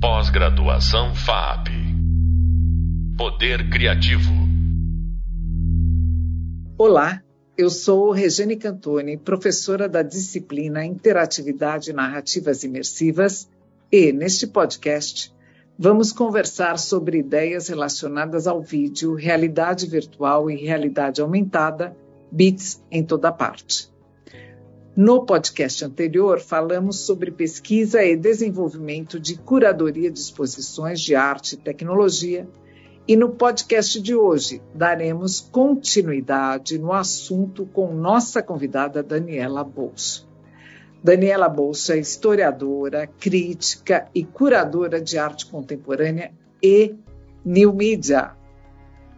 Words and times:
Pós-graduação 0.00 1.12
FAP. 1.12 1.70
Poder 3.16 3.68
Criativo. 3.68 4.30
Olá, 6.78 7.20
eu 7.56 7.68
sou 7.68 8.12
Regiane 8.12 8.54
Cantoni, 8.54 9.16
professora 9.16 9.88
da 9.88 10.00
disciplina 10.00 10.84
Interatividade 10.84 11.90
e 11.90 11.92
Narrativas 11.92 12.62
Imersivas, 12.62 13.50
e, 13.90 14.12
neste 14.12 14.46
podcast, 14.46 15.34
vamos 15.76 16.12
conversar 16.12 16.78
sobre 16.78 17.18
ideias 17.18 17.66
relacionadas 17.66 18.46
ao 18.46 18.62
vídeo, 18.62 19.16
realidade 19.16 19.84
virtual 19.88 20.48
e 20.48 20.54
realidade 20.64 21.20
aumentada, 21.20 21.96
bits 22.30 22.80
em 22.88 23.02
toda 23.02 23.32
parte. 23.32 23.90
No 24.98 25.24
podcast 25.24 25.84
anterior, 25.84 26.40
falamos 26.40 27.06
sobre 27.06 27.30
pesquisa 27.30 28.02
e 28.02 28.16
desenvolvimento 28.16 29.20
de 29.20 29.38
curadoria 29.38 30.10
de 30.10 30.18
exposições 30.18 31.00
de 31.00 31.14
arte 31.14 31.52
e 31.52 31.56
tecnologia, 31.56 32.48
e 33.06 33.14
no 33.14 33.28
podcast 33.28 34.02
de 34.02 34.16
hoje 34.16 34.60
daremos 34.74 35.38
continuidade 35.38 36.80
no 36.80 36.92
assunto 36.92 37.64
com 37.64 37.94
nossa 37.94 38.42
convidada 38.42 39.00
Daniela 39.00 39.62
Bolso. 39.62 40.28
Daniela 41.00 41.48
Bolso 41.48 41.92
é 41.92 41.98
historiadora, 41.98 43.06
crítica 43.06 44.08
e 44.12 44.24
curadora 44.24 45.00
de 45.00 45.16
arte 45.16 45.46
contemporânea 45.46 46.32
e 46.60 46.96
new 47.44 47.72
media. 47.72 48.32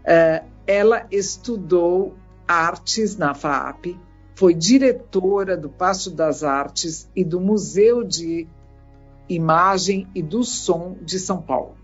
Uh, 0.04 0.46
ela 0.66 1.06
estudou 1.10 2.14
artes 2.46 3.16
na 3.16 3.32
FAP, 3.32 3.98
foi 4.40 4.54
diretora 4.54 5.54
do 5.54 5.68
Passo 5.68 6.10
das 6.10 6.42
Artes 6.42 7.06
e 7.14 7.22
do 7.22 7.38
Museu 7.38 8.02
de 8.02 8.48
Imagem 9.28 10.08
e 10.14 10.22
do 10.22 10.42
Som 10.42 10.96
de 11.02 11.18
São 11.18 11.42
Paulo. 11.42 11.76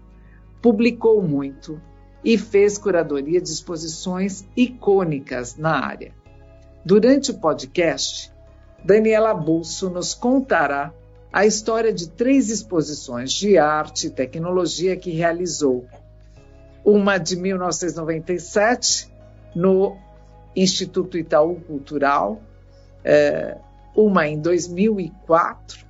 Publicou 0.62 1.20
muito 1.20 1.78
e 2.25 2.39
fez 2.39 2.78
curadoria 2.78 3.42
de 3.42 3.50
exposições 3.50 4.48
icônicas 4.56 5.58
na 5.58 5.84
área. 5.84 6.14
Durante 6.83 7.30
o 7.30 7.39
podcast, 7.39 8.33
Daniela 8.83 9.34
Bulso 9.34 9.91
nos 9.91 10.14
contará 10.14 10.95
a 11.30 11.45
história 11.45 11.92
de 11.92 12.08
três 12.08 12.48
exposições 12.48 13.33
de 13.33 13.58
arte 13.58 14.06
e 14.06 14.11
tecnologia 14.11 14.97
que 14.97 15.11
realizou. 15.11 15.84
Uma 16.83 17.19
de 17.19 17.36
1997, 17.36 19.12
no 19.55 19.98
Instituto 20.56 21.19
Itaú 21.19 21.56
Cultural, 21.56 22.41
é, 23.06 23.56
uma 23.94 24.26
em 24.26 24.38
2004, 24.40 25.86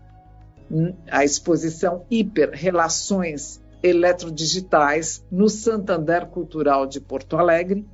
a 1.10 1.24
exposição 1.24 2.04
Hiper 2.10 2.50
Relações 2.52 3.60
Eletrodigitais 3.82 5.24
no 5.30 5.48
Santander 5.48 6.26
Cultural 6.26 6.86
de 6.86 7.00
Porto 7.00 7.36
Alegre 7.36 7.86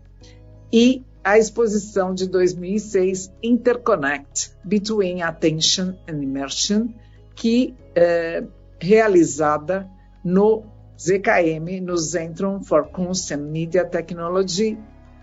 e 0.72 1.04
a 1.22 1.38
exposição 1.38 2.12
de 2.12 2.28
2006 2.28 3.32
Interconnect 3.42 4.52
Between 4.64 5.22
Attention 5.22 5.94
and 6.08 6.22
Immersion, 6.22 6.88
que 7.36 7.76
é 7.94 8.42
realizada 8.80 9.88
no 10.24 10.64
ZKM, 10.98 11.80
no 11.80 11.96
Zentrum 11.96 12.62
for 12.62 12.88
Kunst 12.88 13.30
and 13.32 13.50
Media 13.50 13.84
Technology 13.84 14.78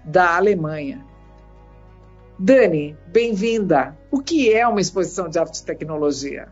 da 0.05 0.37
Alemanha, 0.37 1.05
Dani, 2.39 2.95
bem-vinda. 3.07 3.97
O 4.09 4.21
que 4.21 4.53
é 4.53 4.65
uma 4.65 4.79
exposição 4.79 5.27
de 5.27 5.37
arte 5.37 5.59
e 5.59 5.65
tecnologia? 5.65 6.47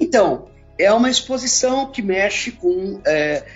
Então, 0.00 0.48
é 0.76 0.92
uma 0.92 1.08
exposição 1.08 1.92
que 1.92 2.02
mexe 2.02 2.50
com 2.50 3.00
é, 3.06 3.46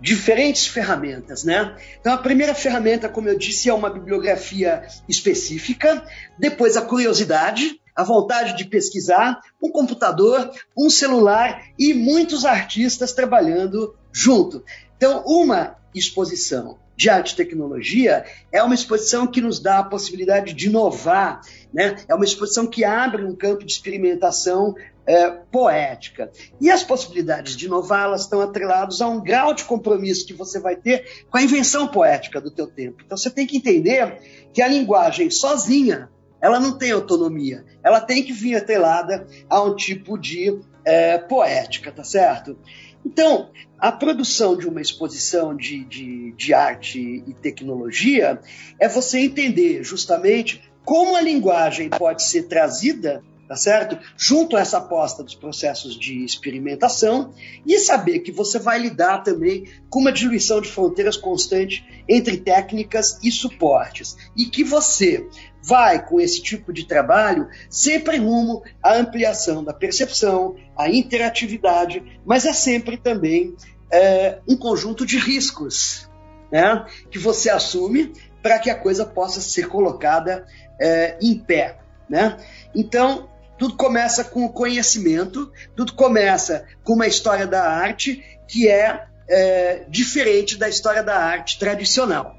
diferentes 0.00 0.68
ferramentas, 0.68 1.42
né? 1.42 1.76
Então, 1.98 2.12
a 2.12 2.18
primeira 2.18 2.54
ferramenta, 2.54 3.08
como 3.08 3.28
eu 3.28 3.36
disse, 3.36 3.68
é 3.68 3.74
uma 3.74 3.90
bibliografia 3.90 4.86
específica, 5.08 6.04
depois 6.38 6.76
a 6.76 6.82
curiosidade, 6.82 7.80
a 7.96 8.04
vontade 8.04 8.56
de 8.56 8.64
pesquisar, 8.64 9.40
um 9.60 9.72
computador, 9.72 10.52
um 10.78 10.88
celular 10.88 11.64
e 11.76 11.94
muitos 11.94 12.44
artistas 12.44 13.12
trabalhando 13.12 13.96
junto. 14.12 14.62
Então, 14.96 15.24
uma 15.26 15.78
exposição 15.92 16.78
de 16.96 17.10
arte 17.10 17.32
e 17.32 17.36
tecnologia 17.36 18.24
é 18.50 18.62
uma 18.62 18.74
exposição 18.74 19.26
que 19.26 19.40
nos 19.40 19.60
dá 19.60 19.78
a 19.78 19.84
possibilidade 19.84 20.54
de 20.54 20.66
inovar, 20.68 21.42
né? 21.72 21.96
é 22.08 22.14
uma 22.14 22.24
exposição 22.24 22.66
que 22.66 22.84
abre 22.84 23.24
um 23.24 23.34
campo 23.34 23.64
de 23.64 23.72
experimentação 23.72 24.74
é, 25.06 25.30
poética. 25.30 26.30
E 26.60 26.70
as 26.70 26.82
possibilidades 26.82 27.54
de 27.54 27.66
inovar 27.66 28.04
elas 28.04 28.22
estão 28.22 28.40
atreladas 28.40 29.00
a 29.00 29.08
um 29.08 29.22
grau 29.22 29.54
de 29.54 29.64
compromisso 29.64 30.26
que 30.26 30.34
você 30.34 30.58
vai 30.58 30.74
ter 30.74 31.26
com 31.30 31.38
a 31.38 31.42
invenção 31.42 31.86
poética 31.86 32.40
do 32.40 32.50
teu 32.50 32.66
tempo. 32.66 33.02
Então 33.04 33.16
você 33.16 33.30
tem 33.30 33.46
que 33.46 33.56
entender 33.56 34.18
que 34.52 34.62
a 34.62 34.68
linguagem 34.68 35.30
sozinha 35.30 36.08
ela 36.40 36.60
não 36.60 36.76
tem 36.76 36.92
autonomia, 36.92 37.64
ela 37.82 38.00
tem 38.00 38.22
que 38.22 38.32
vir 38.32 38.56
atrelada 38.56 39.26
a 39.48 39.62
um 39.62 39.74
tipo 39.74 40.18
de 40.18 40.60
é, 40.84 41.18
poética, 41.18 41.90
tá 41.90 42.04
certo? 42.04 42.58
Então, 43.06 43.50
a 43.78 43.92
produção 43.92 44.56
de 44.56 44.66
uma 44.66 44.80
exposição 44.80 45.56
de, 45.56 45.84
de, 45.84 46.32
de 46.32 46.52
arte 46.52 47.22
e 47.24 47.32
tecnologia 47.34 48.40
é 48.80 48.88
você 48.88 49.20
entender 49.20 49.84
justamente 49.84 50.60
como 50.84 51.14
a 51.14 51.20
linguagem 51.20 51.88
pode 51.88 52.24
ser 52.24 52.48
trazida 52.48 53.22
tá 53.46 53.54
certo? 53.54 53.96
Junto 54.16 54.56
a 54.56 54.60
essa 54.60 54.78
aposta 54.78 55.22
dos 55.22 55.36
processos 55.36 55.96
de 55.96 56.24
experimentação 56.24 57.32
e 57.64 57.78
saber 57.78 58.18
que 58.18 58.32
você 58.32 58.58
vai 58.58 58.76
lidar 58.76 59.22
também 59.22 59.68
com 59.88 60.00
uma 60.00 60.12
diluição 60.12 60.60
de 60.60 60.68
fronteiras 60.68 61.16
constante 61.16 61.86
entre 62.08 62.38
técnicas 62.38 63.20
e 63.22 63.30
suportes 63.30 64.16
e 64.36 64.46
que 64.46 64.64
você 64.64 65.28
vai 65.66 66.06
com 66.06 66.20
esse 66.20 66.40
tipo 66.40 66.72
de 66.72 66.86
trabalho 66.86 67.48
sempre 67.68 68.18
rumo 68.18 68.62
à 68.80 68.94
ampliação 68.94 69.64
da 69.64 69.74
percepção, 69.74 70.54
à 70.76 70.88
interatividade, 70.88 72.20
mas 72.24 72.46
é 72.46 72.52
sempre 72.52 72.96
também 72.96 73.56
é, 73.90 74.38
um 74.48 74.56
conjunto 74.56 75.04
de 75.04 75.18
riscos 75.18 76.08
né, 76.52 76.86
que 77.10 77.18
você 77.18 77.50
assume 77.50 78.12
para 78.40 78.60
que 78.60 78.70
a 78.70 78.78
coisa 78.78 79.04
possa 79.04 79.40
ser 79.40 79.66
colocada 79.66 80.46
é, 80.80 81.18
em 81.20 81.36
pé. 81.36 81.78
Né? 82.08 82.36
Então, 82.72 83.28
tudo 83.58 83.76
começa 83.76 84.22
com 84.22 84.44
o 84.44 84.52
conhecimento, 84.52 85.50
tudo 85.74 85.94
começa 85.94 86.64
com 86.84 86.92
uma 86.92 87.08
história 87.08 87.46
da 87.46 87.68
arte 87.68 88.22
que 88.46 88.68
é, 88.68 89.04
é 89.28 89.84
diferente 89.88 90.56
da 90.56 90.68
história 90.68 91.02
da 91.02 91.18
arte 91.18 91.58
tradicional. 91.58 92.36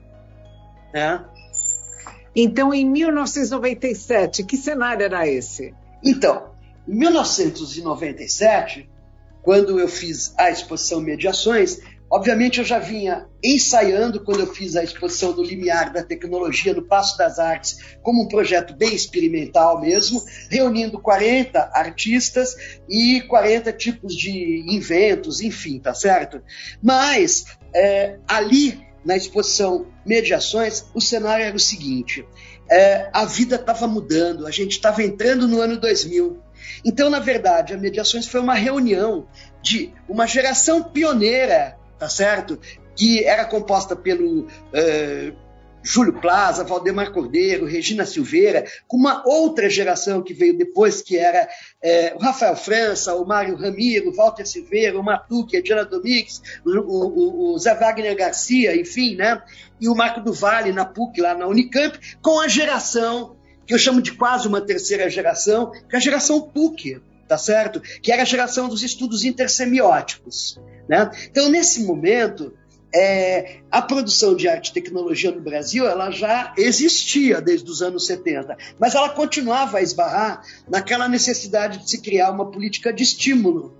Né? 0.94 1.26
Então, 2.40 2.72
em 2.72 2.86
1997, 2.86 4.44
que 4.44 4.56
cenário 4.56 5.04
era 5.04 5.28
esse? 5.28 5.74
Então, 6.04 6.52
em 6.88 6.94
1997, 6.94 8.88
quando 9.42 9.80
eu 9.80 9.88
fiz 9.88 10.36
a 10.38 10.52
exposição 10.52 11.02
Mediações, 11.02 11.80
obviamente 12.12 12.60
eu 12.60 12.64
já 12.64 12.78
vinha 12.78 13.26
ensaiando 13.44 14.24
quando 14.24 14.42
eu 14.42 14.54
fiz 14.54 14.76
a 14.76 14.84
exposição 14.84 15.34
do 15.34 15.42
Limiar 15.42 15.92
da 15.92 16.04
Tecnologia 16.04 16.76
no 16.76 16.84
Passo 16.84 17.18
das 17.18 17.40
Artes, 17.40 17.98
como 18.04 18.22
um 18.22 18.28
projeto 18.28 18.76
bem 18.76 18.94
experimental 18.94 19.82
mesmo, 19.82 20.24
reunindo 20.52 21.00
40 21.00 21.72
artistas 21.74 22.56
e 22.88 23.20
40 23.22 23.74
tipos 23.74 24.16
de 24.16 24.64
inventos, 24.68 25.42
enfim, 25.42 25.80
tá 25.80 25.96
certo? 25.96 26.40
Mas 26.84 27.46
é, 27.74 28.20
ali 28.28 28.87
na 29.04 29.16
exposição 29.16 29.88
Mediações, 30.06 30.86
o 30.94 31.02
cenário 31.02 31.46
era 31.46 31.56
o 31.56 31.60
seguinte: 31.60 32.26
é, 32.70 33.10
a 33.14 33.26
vida 33.26 33.56
estava 33.56 33.88
mudando, 33.88 34.46
a 34.48 34.52
gente 34.52 34.72
estava 34.72 35.04
entrando 35.04 35.48
no 35.48 35.62
ano 35.62 35.78
2000. 35.78 36.38
Então, 36.86 37.10
na 37.10 37.20
verdade, 37.20 37.74
a 37.74 37.78
Mediações 37.78 38.28
foi 38.28 38.40
uma 38.40 38.56
reunião 38.56 39.28
de 39.62 39.94
uma 40.08 40.28
geração 40.28 40.84
pioneira, 40.84 41.78
tá 41.98 42.10
certo? 42.10 42.60
Que 42.96 43.24
era 43.24 43.46
composta 43.46 43.96
pelo 43.96 44.48
é, 44.74 45.34
Júlio 45.84 46.20
Plaza, 46.20 46.64
Valdemar 46.64 47.12
Cordeiro, 47.12 47.66
Regina 47.66 48.06
Silveira, 48.06 48.66
com 48.88 48.98
uma 48.98 49.24
outra 49.26 49.70
geração 49.70 50.22
que 50.22 50.34
veio 50.34 50.58
depois, 50.58 51.02
que 51.02 51.18
era 51.18 51.48
é, 51.82 52.14
o 52.16 52.20
Rafael 52.20 52.56
França, 52.56 53.16
o 53.16 53.26
Mário 53.26 53.56
Ramiro, 53.56 54.10
o 54.10 54.14
Walter 54.14 54.46
Silveira, 54.46 55.00
o 55.00 55.04
Matuque, 55.04 55.58
a 55.58 55.62
Diana 55.62 55.86
Domingues, 55.86 56.42
o, 56.66 56.72
o, 56.72 57.54
o, 57.54 57.60
Zé 57.60 57.74
Wagner 57.74 58.16
Garcia, 58.16 58.76
enfim, 58.76 59.16
né? 59.16 59.42
E 59.80 59.88
o 59.88 59.96
Marco 59.96 60.22
do 60.22 60.34
Vale 60.34 60.72
na 60.72 60.86
PUC, 60.86 61.22
lá 61.22 61.34
na 61.34 61.48
Unicamp, 61.48 61.98
com 62.22 62.40
a 62.40 62.48
geração 62.48 63.38
que 63.66 63.74
eu 63.74 63.80
chamo 63.80 64.02
de 64.02 64.14
quase 64.14 64.48
uma 64.48 64.62
terceira 64.62 65.10
geração, 65.10 65.72
que 65.72 65.96
é 65.96 65.98
a 65.98 66.02
geração 66.02 66.42
PUC, 66.42 67.02
tá 67.28 67.38
certo? 67.38 67.82
Que 68.02 68.12
era 68.12 68.22
a 68.22 68.26
geração 68.26 68.70
dos 68.70 68.82
estudos 68.82 69.26
intersemióticos. 69.26 70.58
Né? 70.88 71.12
Então, 71.30 71.50
nesse 71.50 71.84
momento, 71.84 72.54
é, 72.94 73.58
a 73.70 73.82
produção 73.82 74.36
de 74.36 74.48
arte 74.48 74.70
e 74.70 74.74
tecnologia 74.74 75.32
no 75.32 75.42
Brasil 75.42 75.86
ela 75.88 76.10
já 76.10 76.54
existia 76.58 77.42
desde 77.42 77.70
os 77.70 77.82
anos 77.82 78.06
70, 78.06 78.58
mas 78.80 78.96
ela 78.96 79.10
continuava 79.10 79.80
a 79.80 79.82
esbarrar 79.82 80.42
naquela 80.68 81.08
necessidade 81.08 81.80
de 81.80 81.90
se 81.90 82.02
criar 82.02 82.32
uma 82.32 82.50
política 82.50 82.94
de 82.94 83.04
estímulo 83.04 83.78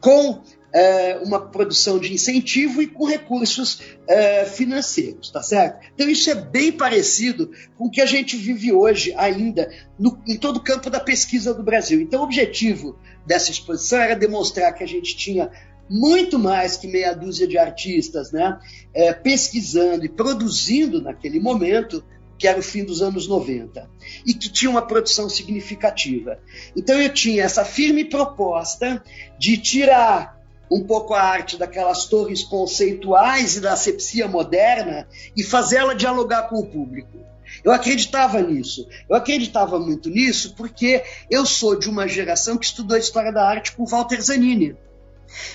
com 0.00 0.42
é, 0.72 1.18
uma 1.22 1.38
produção 1.38 1.98
de 1.98 2.12
incentivo 2.12 2.80
e 2.80 2.86
com 2.86 3.04
recursos 3.04 3.80
é, 4.08 4.44
financeiros, 4.46 5.30
tá 5.30 5.42
certo? 5.42 5.86
Então 5.94 6.08
isso 6.08 6.30
é 6.30 6.34
bem 6.34 6.72
parecido 6.72 7.50
com 7.76 7.84
o 7.86 7.90
que 7.90 8.00
a 8.00 8.06
gente 8.06 8.36
vive 8.36 8.72
hoje 8.72 9.14
ainda 9.16 9.70
no, 9.98 10.18
em 10.26 10.36
todo 10.36 10.56
o 10.56 10.64
campo 10.64 10.88
da 10.88 10.98
pesquisa 10.98 11.52
do 11.52 11.62
Brasil. 11.62 12.00
Então 12.00 12.20
o 12.20 12.24
objetivo 12.24 12.98
dessa 13.26 13.50
exposição 13.50 14.00
era 14.00 14.16
demonstrar 14.16 14.72
que 14.74 14.82
a 14.82 14.88
gente 14.88 15.16
tinha 15.16 15.50
muito 15.88 16.38
mais 16.38 16.76
que 16.76 16.86
meia 16.86 17.12
dúzia 17.12 17.46
de 17.46 17.58
artistas, 17.58 18.32
né, 18.32 18.58
é, 18.94 19.12
pesquisando 19.12 20.04
e 20.04 20.08
produzindo 20.08 21.02
naquele 21.02 21.38
momento 21.38 22.04
que 22.38 22.48
era 22.48 22.58
o 22.58 22.62
fim 22.62 22.84
dos 22.84 23.00
anos 23.00 23.28
90, 23.28 23.88
e 24.26 24.34
que 24.34 24.50
tinha 24.50 24.68
uma 24.68 24.82
produção 24.82 25.28
significativa. 25.28 26.40
Então 26.74 27.00
eu 27.00 27.08
tinha 27.08 27.44
essa 27.44 27.64
firme 27.64 28.04
proposta 28.04 29.00
de 29.38 29.56
tirar 29.56 30.42
um 30.68 30.82
pouco 30.82 31.14
a 31.14 31.22
arte 31.22 31.56
daquelas 31.56 32.06
torres 32.06 32.42
conceituais 32.42 33.56
e 33.56 33.60
da 33.60 33.74
asepsia 33.74 34.26
moderna 34.26 35.06
e 35.36 35.44
fazê-la 35.44 35.94
dialogar 35.94 36.48
com 36.48 36.56
o 36.56 36.66
público. 36.66 37.18
Eu 37.62 37.70
acreditava 37.70 38.40
nisso. 38.40 38.88
Eu 39.08 39.14
acreditava 39.14 39.78
muito 39.78 40.08
nisso 40.08 40.54
porque 40.56 41.04
eu 41.30 41.46
sou 41.46 41.78
de 41.78 41.88
uma 41.88 42.08
geração 42.08 42.56
que 42.56 42.64
estudou 42.64 42.96
história 42.96 43.30
da 43.30 43.46
arte 43.46 43.72
com 43.72 43.84
Walter 43.84 44.20
Zanini. 44.20 44.74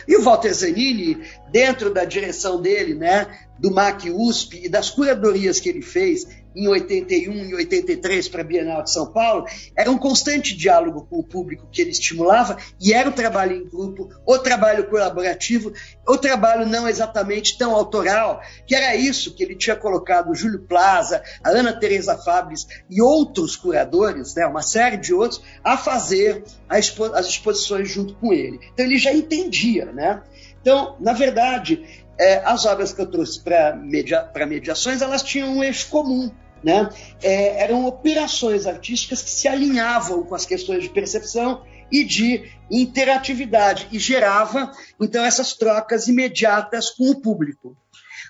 E 0.08 0.16
o 0.16 0.22
Walter 0.24 0.54
Zanini, 0.54 1.22
dentro 1.52 1.94
da 1.94 2.06
direção 2.06 2.62
dele, 2.62 2.94
né, 2.94 3.28
do 3.60 3.72
MAC 3.72 4.10
USP 4.10 4.66
e 4.66 4.70
das 4.70 4.90
curadorias 4.90 5.60
que 5.60 5.70
ele 5.70 5.82
fez, 5.82 6.28
em 6.58 6.68
81 6.68 7.46
e 7.46 7.56
83 7.56 8.28
para 8.28 8.42
a 8.42 8.44
Bienal 8.44 8.82
de 8.82 8.92
São 8.92 9.12
Paulo, 9.12 9.46
era 9.76 9.92
um 9.92 9.98
constante 9.98 10.58
diálogo 10.58 11.06
com 11.08 11.20
o 11.20 11.24
público 11.24 11.68
que 11.72 11.82
ele 11.82 11.92
estimulava 11.92 12.58
e 12.82 12.94
era 12.94 13.08
o 13.08 13.14
trabalho 13.14 13.56
em 13.56 13.70
grupo, 13.70 14.10
o 14.26 14.40
trabalho 14.40 14.88
colaborativo, 14.90 15.72
o 16.08 16.18
trabalho 16.18 16.66
não 16.66 16.88
exatamente 16.88 17.58
tão 17.58 17.76
autoral, 17.76 18.42
que 18.66 18.74
era 18.74 18.96
isso 18.96 19.36
que 19.36 19.44
ele 19.44 19.56
tinha 19.56 19.76
colocado 19.76 20.32
o 20.32 20.36
Júlio 20.36 20.64
Plaza, 20.64 21.22
a 21.44 21.50
Ana 21.50 21.74
Teresa 21.74 22.18
Fabres 22.18 22.68
e 22.90 23.02
outros 23.02 23.56
curadores, 23.56 24.34
né, 24.34 24.48
uma 24.48 24.64
série 24.64 24.98
de 24.98 25.14
outros, 25.14 25.42
a 25.64 25.78
fazer 25.78 26.44
as 26.68 27.28
exposições 27.28 27.90
junto 27.90 28.16
com 28.16 28.34
ele. 28.34 28.60
Então 28.74 28.86
ele 28.86 28.98
já 28.98 29.14
entendia, 29.14 29.86
né? 29.86 30.24
Então, 30.60 30.96
na 31.00 31.14
verdade, 31.14 32.04
é, 32.20 32.42
as 32.44 32.66
obras 32.66 32.92
que 32.92 33.02
eu 33.02 33.06
trouxe 33.06 33.40
para 33.42 33.76
media, 33.76 34.30
mediações, 34.48 35.02
elas 35.02 35.22
tinham 35.22 35.50
um 35.50 35.64
eixo 35.64 35.88
comum, 35.90 36.32
né? 36.64 36.90
É, 37.22 37.64
eram 37.64 37.86
operações 37.86 38.66
artísticas 38.66 39.22
que 39.22 39.30
se 39.30 39.48
alinhavam 39.48 40.24
com 40.24 40.36
as 40.36 40.46
questões 40.46 40.84
de 40.84 40.90
percepção 40.90 41.64
e 41.92 42.04
de 42.04 42.52
interatividade 42.70 43.88
e 43.92 44.00
gerava 44.00 44.72
então 45.02 45.24
essas 45.24 45.54
trocas 45.54 46.08
imediatas 46.08 46.90
com 46.90 47.10
o 47.10 47.22
público. 47.22 47.78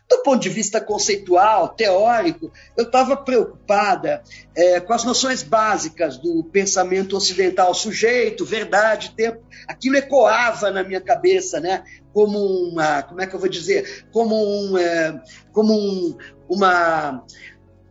Do 0.09 0.19
ponto 0.19 0.41
de 0.41 0.47
vista 0.47 0.79
conceitual, 0.79 1.67
teórico, 1.69 2.49
eu 2.77 2.85
estava 2.85 3.17
preocupada 3.17 4.23
é, 4.55 4.79
com 4.79 4.93
as 4.93 5.03
noções 5.03 5.43
básicas 5.43 6.17
do 6.17 6.45
pensamento 6.45 7.17
ocidental, 7.17 7.73
sujeito, 7.73 8.45
verdade, 8.45 9.13
tempo. 9.17 9.43
Aquilo 9.67 9.97
ecoava 9.97 10.71
na 10.71 10.81
minha 10.81 11.01
cabeça, 11.01 11.59
né? 11.59 11.83
Como 12.13 12.39
uma, 12.39 13.03
como 13.03 13.21
é 13.21 13.27
que 13.27 13.35
eu 13.35 13.39
vou 13.39 13.49
dizer? 13.49 14.07
Como 14.13 14.33
um, 14.33 14.77
é, 14.77 15.21
como 15.51 15.73
um, 15.73 16.17
uma 16.47 17.25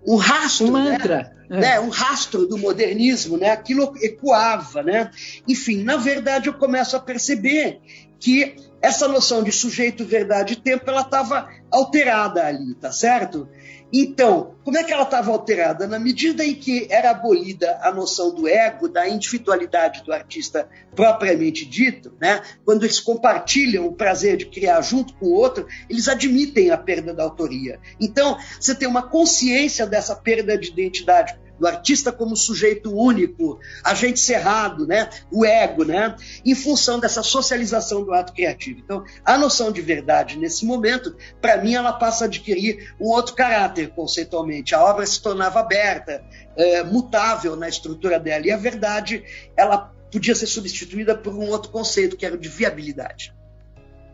um 0.07 0.17
rastro, 0.17 0.69
um 0.69 0.73
mantra. 0.73 1.33
Né? 1.49 1.59
É. 1.59 1.61
né? 1.61 1.81
Um 1.81 1.89
rastro 1.89 2.47
do 2.47 2.59
modernismo, 2.59 3.37
né? 3.37 3.51
Aquilo 3.51 3.95
ecoava, 4.03 4.83
né? 4.83 5.11
Enfim, 5.47 5.83
na 5.83 5.97
verdade 5.97 6.49
eu 6.49 6.55
começo 6.55 6.97
a 6.97 7.01
perceber 7.01 7.81
que 8.19 8.57
essa 8.81 9.09
noção 9.09 9.43
de 9.43 9.53
sujeito, 9.53 10.05
verdade 10.05 10.55
e 10.55 10.57
tempo, 10.57 10.85
ela 10.89 11.01
estava 11.01 11.49
alterada 11.71 12.45
ali, 12.45 12.75
tá 12.75 12.93
certo? 12.93 13.49
Então, 13.93 14.57
como 14.65 14.77
é 14.77 14.83
que 14.83 14.93
ela 14.93 15.05
estava 15.05 15.31
alterada? 15.31 15.87
Na 15.87 15.99
medida 15.99 16.45
em 16.45 16.55
que 16.55 16.89
era 16.91 17.11
abolida 17.11 17.79
a 17.83 17.93
noção 17.93 18.35
do 18.35 18.49
ego, 18.49 18.89
da 18.89 19.09
individualidade 19.09 20.03
do 20.03 20.13
artista 20.13 20.69
propriamente 20.95 21.65
dito, 21.65 22.13
né? 22.21 22.43
quando 22.65 22.83
eles 22.83 22.99
compartilham 22.99 23.87
o 23.87 23.93
prazer 23.93 24.37
de 24.37 24.47
criar 24.47 24.81
junto 24.81 25.15
com 25.15 25.27
o 25.27 25.35
outro, 25.35 25.67
eles 25.89 26.09
admitem 26.09 26.71
a 26.71 26.77
perda 26.77 27.15
da 27.15 27.23
autoria. 27.23 27.79
Então, 28.01 28.37
você 28.61 28.75
tem 28.75 28.89
uma 28.89 29.09
consciência 29.09 29.87
dessa 29.87 30.17
perda 30.17 30.59
de 30.59 30.69
identidade 30.69 31.39
do 31.59 31.67
artista 31.67 32.13
como 32.13 32.37
sujeito 32.37 32.95
único, 32.95 33.59
agente 33.83 34.21
cerrado, 34.21 34.87
né? 34.87 35.09
o 35.31 35.45
ego, 35.45 35.85
né? 35.85 36.15
em 36.45 36.55
função 36.55 36.99
dessa 36.99 37.23
socialização 37.23 38.05
do 38.05 38.13
ato 38.13 38.33
criativo. 38.33 38.81
Então, 38.85 39.05
a 39.25 39.37
noção 39.39 39.73
de 39.73 39.81
verdade, 39.81 40.39
nesse 40.39 40.65
momento, 40.65 41.17
para 41.41 41.57
mim, 41.59 41.75
ela 41.75 41.93
passa 41.93 42.25
a 42.25 42.27
adquirir 42.27 42.95
um 43.01 43.07
outro 43.07 43.35
caráter 43.35 43.91
conceitualmente. 43.91 44.75
A 44.75 44.83
obra 44.83 45.07
se 45.07 45.21
tornava 45.21 45.61
aberta, 45.61 46.25
é, 46.57 46.83
mutável 46.83 47.57
na 47.57 47.69
estrutura 47.69 48.19
dela, 48.19 48.47
e 48.47 48.51
a 48.51 48.57
verdade, 48.57 49.25
ela 49.57 49.93
podia 50.11 50.35
ser 50.35 50.47
substituída 50.47 51.15
por 51.15 51.35
um 51.35 51.49
outro 51.49 51.71
conceito, 51.71 52.17
que 52.17 52.25
era 52.25 52.35
o 52.35 52.39
de 52.39 52.49
viabilidade. 52.49 53.35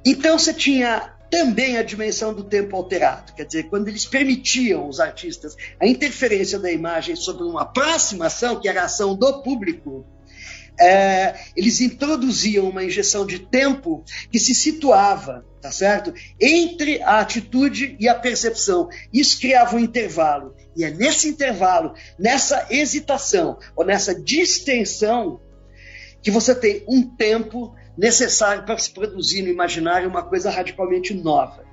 Então, 0.05 0.38
você 0.38 0.53
tinha 0.53 1.15
também 1.32 1.79
a 1.79 1.82
dimensão 1.82 2.34
do 2.34 2.44
tempo 2.44 2.76
alterado. 2.76 3.32
Quer 3.32 3.46
dizer, 3.46 3.62
quando 3.70 3.88
eles 3.88 4.05
permitiam 4.05 4.87
os 4.87 5.00
artistas 5.00 5.56
a 5.81 5.87
interferência 5.87 6.58
da 6.58 6.70
imagem 6.70 7.17
sobre 7.17 7.44
uma 7.44 7.64
próxima 7.64 8.26
ação, 8.26 8.61
que 8.61 8.69
era 8.69 8.82
a 8.82 8.84
ação 8.84 9.17
do 9.17 9.43
público, 9.43 10.05
é, 10.79 11.34
eles 11.56 11.81
introduziam 11.81 12.69
uma 12.69 12.84
injeção 12.84 13.25
de 13.25 13.38
tempo 13.38 14.05
que 14.31 14.38
se 14.38 14.55
situava, 14.55 15.43
tá 15.62 15.73
certo? 15.73 16.12
Entre 16.38 17.00
a 17.00 17.20
atitude 17.20 17.96
e 17.99 18.06
a 18.11 18.14
percepção. 18.14 18.90
Isso 19.11 19.40
criava 19.40 19.76
um 19.76 19.81
intervalo. 19.81 20.55
E 20.76 20.85
é 20.85 20.90
nesse 20.90 21.28
intervalo, 21.28 21.94
nessa 22.19 22.67
hesitação 22.69 23.58
ou 23.75 23.87
nessa 23.87 24.14
distensão, 24.14 25.40
que 26.20 26.31
você 26.31 26.55
tem 26.55 26.85
um 26.87 27.02
tempo 27.02 27.75
necessário 27.97 28.65
para 28.65 28.79
se 28.79 28.91
produzir 28.91 29.43
no 29.43 29.49
imaginário 29.49 30.09
uma 30.09 30.23
coisa 30.23 30.50
radicalmente 30.50 31.15
nova. 31.15 31.65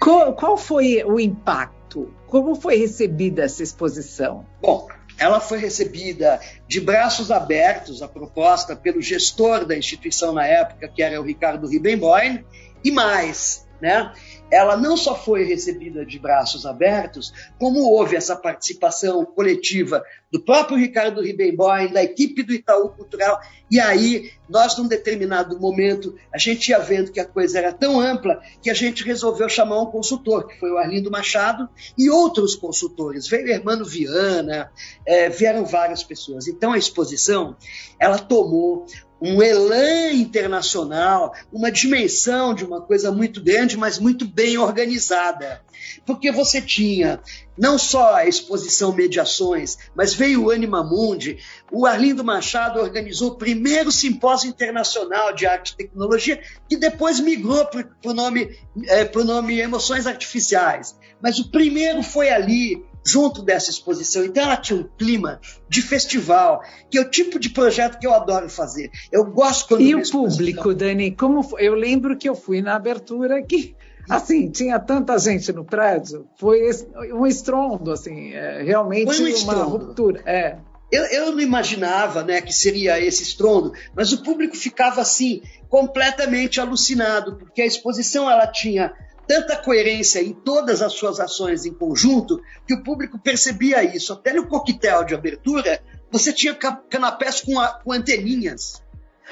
Qual, 0.00 0.32
qual 0.34 0.56
foi 0.56 1.02
o 1.04 1.18
impacto? 1.18 2.14
Como 2.26 2.54
foi 2.54 2.76
recebida 2.76 3.42
essa 3.42 3.62
exposição? 3.62 4.46
Bom, 4.60 4.88
ela 5.18 5.40
foi 5.40 5.58
recebida 5.58 6.40
de 6.68 6.80
braços 6.80 7.30
abertos, 7.30 8.02
a 8.02 8.08
proposta 8.08 8.76
pelo 8.76 9.02
gestor 9.02 9.64
da 9.64 9.76
instituição 9.76 10.32
na 10.32 10.46
época, 10.46 10.88
que 10.88 11.02
era 11.02 11.20
o 11.20 11.24
Ricardo 11.24 11.66
Ribbenboim, 11.66 12.44
e 12.84 12.92
mais, 12.92 13.66
né? 13.80 14.12
Ela 14.50 14.76
não 14.76 14.96
só 14.96 15.14
foi 15.14 15.44
recebida 15.44 16.04
de 16.04 16.18
braços 16.18 16.64
abertos, 16.64 17.32
como 17.58 17.80
houve 17.80 18.16
essa 18.16 18.36
participação 18.36 19.24
coletiva 19.24 20.02
do 20.30 20.40
próprio 20.40 20.78
Ricardo 20.78 21.22
Ribemboim, 21.22 21.92
da 21.92 22.02
equipe 22.02 22.42
do 22.42 22.52
Itaú 22.52 22.90
Cultural, 22.90 23.40
e 23.70 23.80
aí 23.80 24.30
nós, 24.48 24.76
num 24.76 24.86
determinado 24.86 25.58
momento, 25.58 26.14
a 26.32 26.38
gente 26.38 26.68
ia 26.68 26.78
vendo 26.78 27.12
que 27.12 27.20
a 27.20 27.24
coisa 27.24 27.58
era 27.58 27.72
tão 27.72 28.00
ampla 28.00 28.40
que 28.62 28.70
a 28.70 28.74
gente 28.74 29.04
resolveu 29.04 29.48
chamar 29.48 29.80
um 29.80 29.86
consultor, 29.86 30.46
que 30.46 30.58
foi 30.58 30.70
o 30.70 30.78
Arlindo 30.78 31.10
Machado, 31.10 31.68
e 31.96 32.10
outros 32.10 32.54
consultores. 32.54 33.28
Veio 33.28 33.48
Hermano 33.48 33.84
Viana, 33.84 34.70
é, 35.06 35.28
vieram 35.28 35.64
várias 35.64 36.02
pessoas. 36.02 36.48
Então 36.48 36.72
a 36.72 36.78
exposição, 36.78 37.56
ela 37.98 38.18
tomou 38.18 38.86
um 39.20 39.42
elan 39.42 40.12
internacional, 40.12 41.34
uma 41.52 41.70
dimensão 41.70 42.54
de 42.54 42.64
uma 42.64 42.80
coisa 42.80 43.10
muito 43.10 43.42
grande, 43.42 43.76
mas 43.76 43.98
muito 43.98 44.24
bem 44.24 44.58
organizada. 44.58 45.60
Porque 46.06 46.30
você 46.30 46.60
tinha 46.60 47.20
não 47.56 47.78
só 47.78 48.14
a 48.14 48.26
exposição 48.26 48.92
Mediações, 48.92 49.76
mas 49.94 50.14
veio 50.14 50.44
o 50.44 50.50
Anima 50.50 50.82
Mundi, 50.82 51.38
o 51.70 51.86
Arlindo 51.86 52.22
Machado 52.22 52.80
organizou 52.80 53.30
o 53.30 53.36
primeiro 53.36 53.90
simpósio 53.90 54.48
internacional 54.48 55.34
de 55.34 55.46
arte 55.46 55.72
e 55.72 55.76
tecnologia, 55.76 56.40
que 56.68 56.76
depois 56.76 57.20
migrou 57.20 57.64
para 57.66 57.84
o 58.04 58.14
nome, 58.14 58.56
é, 58.86 59.04
nome 59.24 59.60
Emoções 59.60 60.06
Artificiais. 60.06 60.96
Mas 61.20 61.38
o 61.38 61.50
primeiro 61.50 62.02
foi 62.02 62.30
ali, 62.30 62.84
junto 63.06 63.42
dessa 63.42 63.70
exposição. 63.70 64.24
Então 64.24 64.42
ela 64.42 64.56
tinha 64.56 64.78
um 64.80 64.88
clima 64.98 65.40
de 65.68 65.82
festival, 65.82 66.62
que 66.90 66.98
é 66.98 67.00
o 67.00 67.10
tipo 67.10 67.38
de 67.38 67.50
projeto 67.50 67.98
que 67.98 68.06
eu 68.06 68.12
adoro 68.12 68.48
fazer. 68.48 68.90
Eu 69.10 69.24
gosto 69.24 69.68
quando 69.68 69.82
E 69.82 69.94
o 69.94 70.10
público, 70.10 70.74
Dani, 70.74 71.10
como 71.12 71.42
foi? 71.42 71.66
eu 71.66 71.74
lembro 71.74 72.16
que 72.16 72.28
eu 72.28 72.34
fui 72.34 72.60
na 72.60 72.76
abertura 72.76 73.42
que 73.42 73.74
assim 74.08 74.50
tinha 74.50 74.78
tanta 74.78 75.18
gente 75.18 75.52
no 75.52 75.64
prédio, 75.64 76.26
foi 76.38 76.70
um 77.12 77.26
estrondo, 77.26 77.92
assim, 77.92 78.32
é, 78.32 78.62
realmente 78.62 79.22
um 79.22 79.44
uma 79.44 79.64
ruptura. 79.64 80.22
É. 80.24 80.56
Eu, 80.90 81.04
eu, 81.04 81.32
não 81.32 81.40
imaginava 81.40 82.24
né, 82.24 82.40
que 82.40 82.52
seria 82.52 82.98
esse 82.98 83.22
estrondo, 83.22 83.74
mas 83.94 84.10
o 84.10 84.22
público 84.22 84.56
ficava 84.56 85.02
assim 85.02 85.42
completamente 85.68 86.60
alucinado, 86.60 87.36
porque 87.36 87.60
a 87.60 87.66
exposição 87.66 88.30
ela 88.30 88.46
tinha 88.46 88.94
tanta 89.28 89.56
coerência 89.56 90.20
em 90.20 90.32
todas 90.32 90.80
as 90.80 90.94
suas 90.94 91.20
ações 91.20 91.66
em 91.66 91.74
conjunto 91.74 92.42
que 92.66 92.74
o 92.74 92.82
público 92.82 93.18
percebia 93.18 93.84
isso. 93.84 94.14
Até 94.14 94.32
no 94.32 94.48
coquetel 94.48 95.04
de 95.04 95.14
abertura, 95.14 95.80
você 96.10 96.32
tinha 96.32 96.54
canapés 96.54 97.42
com, 97.42 97.60
a, 97.60 97.68
com 97.68 97.92
anteninhas, 97.92 98.82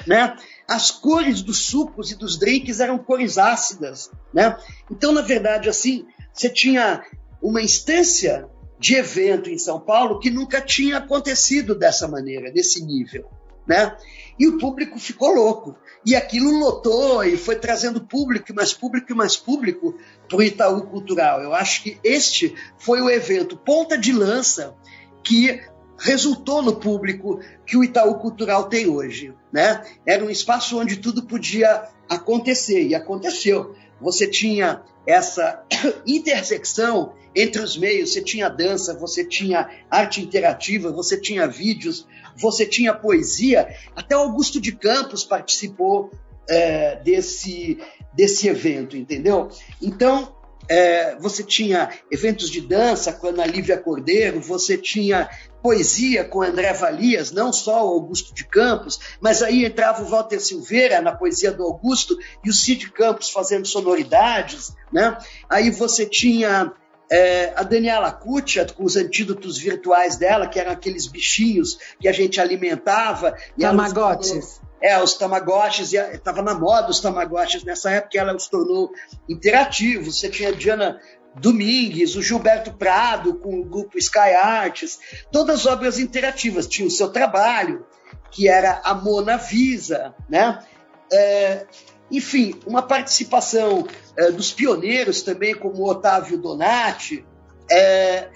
né? 0.05 0.37
as 0.67 0.91
cores 0.91 1.41
dos 1.41 1.65
sucos 1.65 2.11
e 2.11 2.15
dos 2.15 2.37
drinks 2.37 2.79
eram 2.79 2.97
cores 2.97 3.37
ácidas, 3.37 4.11
né? 4.33 4.57
Então, 4.91 5.13
na 5.13 5.21
verdade, 5.21 5.69
assim, 5.69 6.05
você 6.33 6.49
tinha 6.49 7.03
uma 7.41 7.61
instância 7.61 8.47
de 8.77 8.95
evento 8.95 9.49
em 9.49 9.57
São 9.57 9.79
Paulo 9.79 10.19
que 10.19 10.29
nunca 10.29 10.61
tinha 10.61 10.97
acontecido 10.97 11.73
dessa 11.73 12.07
maneira, 12.07 12.51
desse 12.51 12.83
nível, 12.85 13.31
né? 13.65 13.95
E 14.37 14.45
o 14.47 14.57
público 14.57 14.99
ficou 14.99 15.33
louco. 15.33 15.75
E 16.05 16.15
aquilo 16.15 16.57
lotou 16.59 17.23
e 17.23 17.37
foi 17.37 17.55
trazendo 17.55 18.01
público, 18.01 18.53
mais 18.53 18.73
público 18.73 19.11
e 19.11 19.15
mais 19.15 19.35
público 19.35 19.95
para 20.27 20.37
o 20.37 20.43
Itaú 20.43 20.83
Cultural. 20.83 21.41
Eu 21.41 21.53
acho 21.53 21.83
que 21.83 21.99
este 22.03 22.55
foi 22.77 23.01
o 23.01 23.09
evento 23.09 23.57
ponta 23.57 23.97
de 23.97 24.13
lança 24.13 24.75
que 25.23 25.61
resultou 25.97 26.61
no 26.61 26.75
público 26.75 27.39
que 27.65 27.75
o 27.75 27.83
Itaú 27.83 28.15
Cultural 28.15 28.69
tem 28.69 28.87
hoje. 28.87 29.33
Né? 29.51 29.83
Era 30.05 30.23
um 30.23 30.29
espaço 30.29 30.79
onde 30.79 30.97
tudo 30.97 31.23
podia 31.23 31.89
acontecer, 32.07 32.87
e 32.87 32.95
aconteceu. 32.95 33.75
Você 33.99 34.27
tinha 34.27 34.83
essa 35.07 35.63
intersecção 36.05 37.13
entre 37.35 37.61
os 37.61 37.77
meios, 37.77 38.11
você 38.11 38.21
tinha 38.21 38.49
dança, 38.49 38.93
você 38.93 39.23
tinha 39.23 39.69
arte 39.89 40.21
interativa, 40.21 40.91
você 40.91 41.19
tinha 41.19 41.47
vídeos, 41.47 42.05
você 42.35 42.65
tinha 42.65 42.93
poesia, 42.93 43.67
até 43.95 44.15
Augusto 44.15 44.59
de 44.59 44.71
Campos 44.71 45.23
participou 45.23 46.11
é, 46.49 46.95
desse, 46.97 47.77
desse 48.13 48.47
evento, 48.47 48.97
entendeu? 48.97 49.49
Então, 49.81 50.35
é, 50.69 51.15
você 51.17 51.43
tinha 51.43 51.89
eventos 52.11 52.49
de 52.49 52.59
dança 52.59 53.13
com 53.13 53.27
Ana 53.27 53.45
Lívia 53.45 53.77
Cordeiro, 53.77 54.41
você 54.41 54.77
tinha 54.77 55.29
poesia 55.67 56.23
com 56.23 56.41
André 56.41 56.71
Valias, 56.71 57.29
não 57.29 57.51
só 57.51 57.85
o 57.85 57.89
Augusto 57.95 58.33
de 58.33 58.45
Campos, 58.45 59.17
mas 59.19 59.43
aí 59.43 59.65
entrava 59.65 60.01
o 60.01 60.05
Walter 60.05 60.39
Silveira 60.39 61.01
na 61.01 61.13
poesia 61.13 61.51
do 61.51 61.61
Augusto 61.61 62.17
e 62.41 62.49
o 62.49 62.53
Cid 62.53 62.89
Campos 62.91 63.29
fazendo 63.29 63.67
sonoridades, 63.67 64.73
né? 64.93 65.17
Aí 65.49 65.69
você 65.69 66.05
tinha 66.05 66.71
é, 67.11 67.51
a 67.53 67.63
Daniela 67.63 68.13
Cutia, 68.13 68.65
com 68.65 68.85
os 68.85 68.95
antídotos 68.95 69.57
virtuais 69.57 70.15
dela, 70.15 70.47
que 70.47 70.57
eram 70.57 70.71
aqueles 70.71 71.05
bichinhos 71.05 71.77
que 71.99 72.07
a 72.07 72.13
gente 72.13 72.39
alimentava. 72.39 73.35
Tamagotchis. 73.59 74.61
É, 74.81 74.97
os 75.03 75.15
tamagotchis, 75.15 75.91
estava 75.91 76.41
na 76.41 76.53
moda 76.53 76.91
os 76.91 77.01
tamagotchis 77.01 77.65
nessa 77.65 77.91
época, 77.91 78.17
ela 78.17 78.33
os 78.33 78.47
tornou 78.47 78.91
interativos. 79.27 80.17
Você 80.17 80.29
tinha 80.29 80.47
a 80.47 80.53
Diana 80.53 80.97
Domingues, 81.39 82.15
o 82.15 82.21
Gilberto 82.21 82.73
Prado 82.73 83.35
com 83.35 83.59
o 83.59 83.65
grupo 83.65 83.97
Sky 83.97 84.33
Arts, 84.41 84.99
todas 85.31 85.65
obras 85.65 85.99
interativas. 85.99 86.67
Tinha 86.67 86.87
o 86.87 86.91
seu 86.91 87.09
trabalho, 87.09 87.85
que 88.31 88.47
era 88.47 88.81
a 88.83 88.93
Mona 88.93 89.37
Visa, 89.37 90.13
né? 90.29 90.63
É, 91.11 91.65
enfim, 92.11 92.59
uma 92.65 92.81
participação 92.81 93.87
é, 94.17 94.31
dos 94.31 94.51
pioneiros 94.51 95.21
também, 95.21 95.53
como 95.53 95.83
o 95.83 95.89
Otávio 95.89 96.37
Donati, 96.37 97.25
é, 97.69 98.29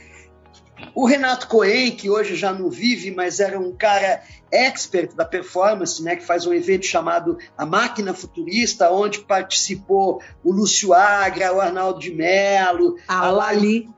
o 0.94 1.06
Renato 1.06 1.48
Cohen, 1.48 1.92
que 1.92 2.10
hoje 2.10 2.36
já 2.36 2.54
não 2.54 2.70
vive, 2.70 3.12
mas 3.12 3.40
era 3.40 3.60
um 3.60 3.76
cara 3.76 4.22
expert 4.52 5.16
da 5.16 5.26
performance, 5.26 6.04
né, 6.04 6.16
que 6.16 6.26
faz 6.26 6.46
um 6.46 6.54
evento 6.54 6.86
chamado 6.86 7.38
A 7.58 7.66
Máquina 7.66 8.14
Futurista, 8.14 8.92
onde 8.92 9.20
participou 9.20 10.22
o 10.44 10.52
Lúcio 10.52 10.94
Agra, 10.94 11.54
o 11.54 11.62
Arnaldo 11.62 12.00
de 12.00 12.14
Mello, 12.14 12.96
a 13.08 13.30
Lali, 13.32 13.90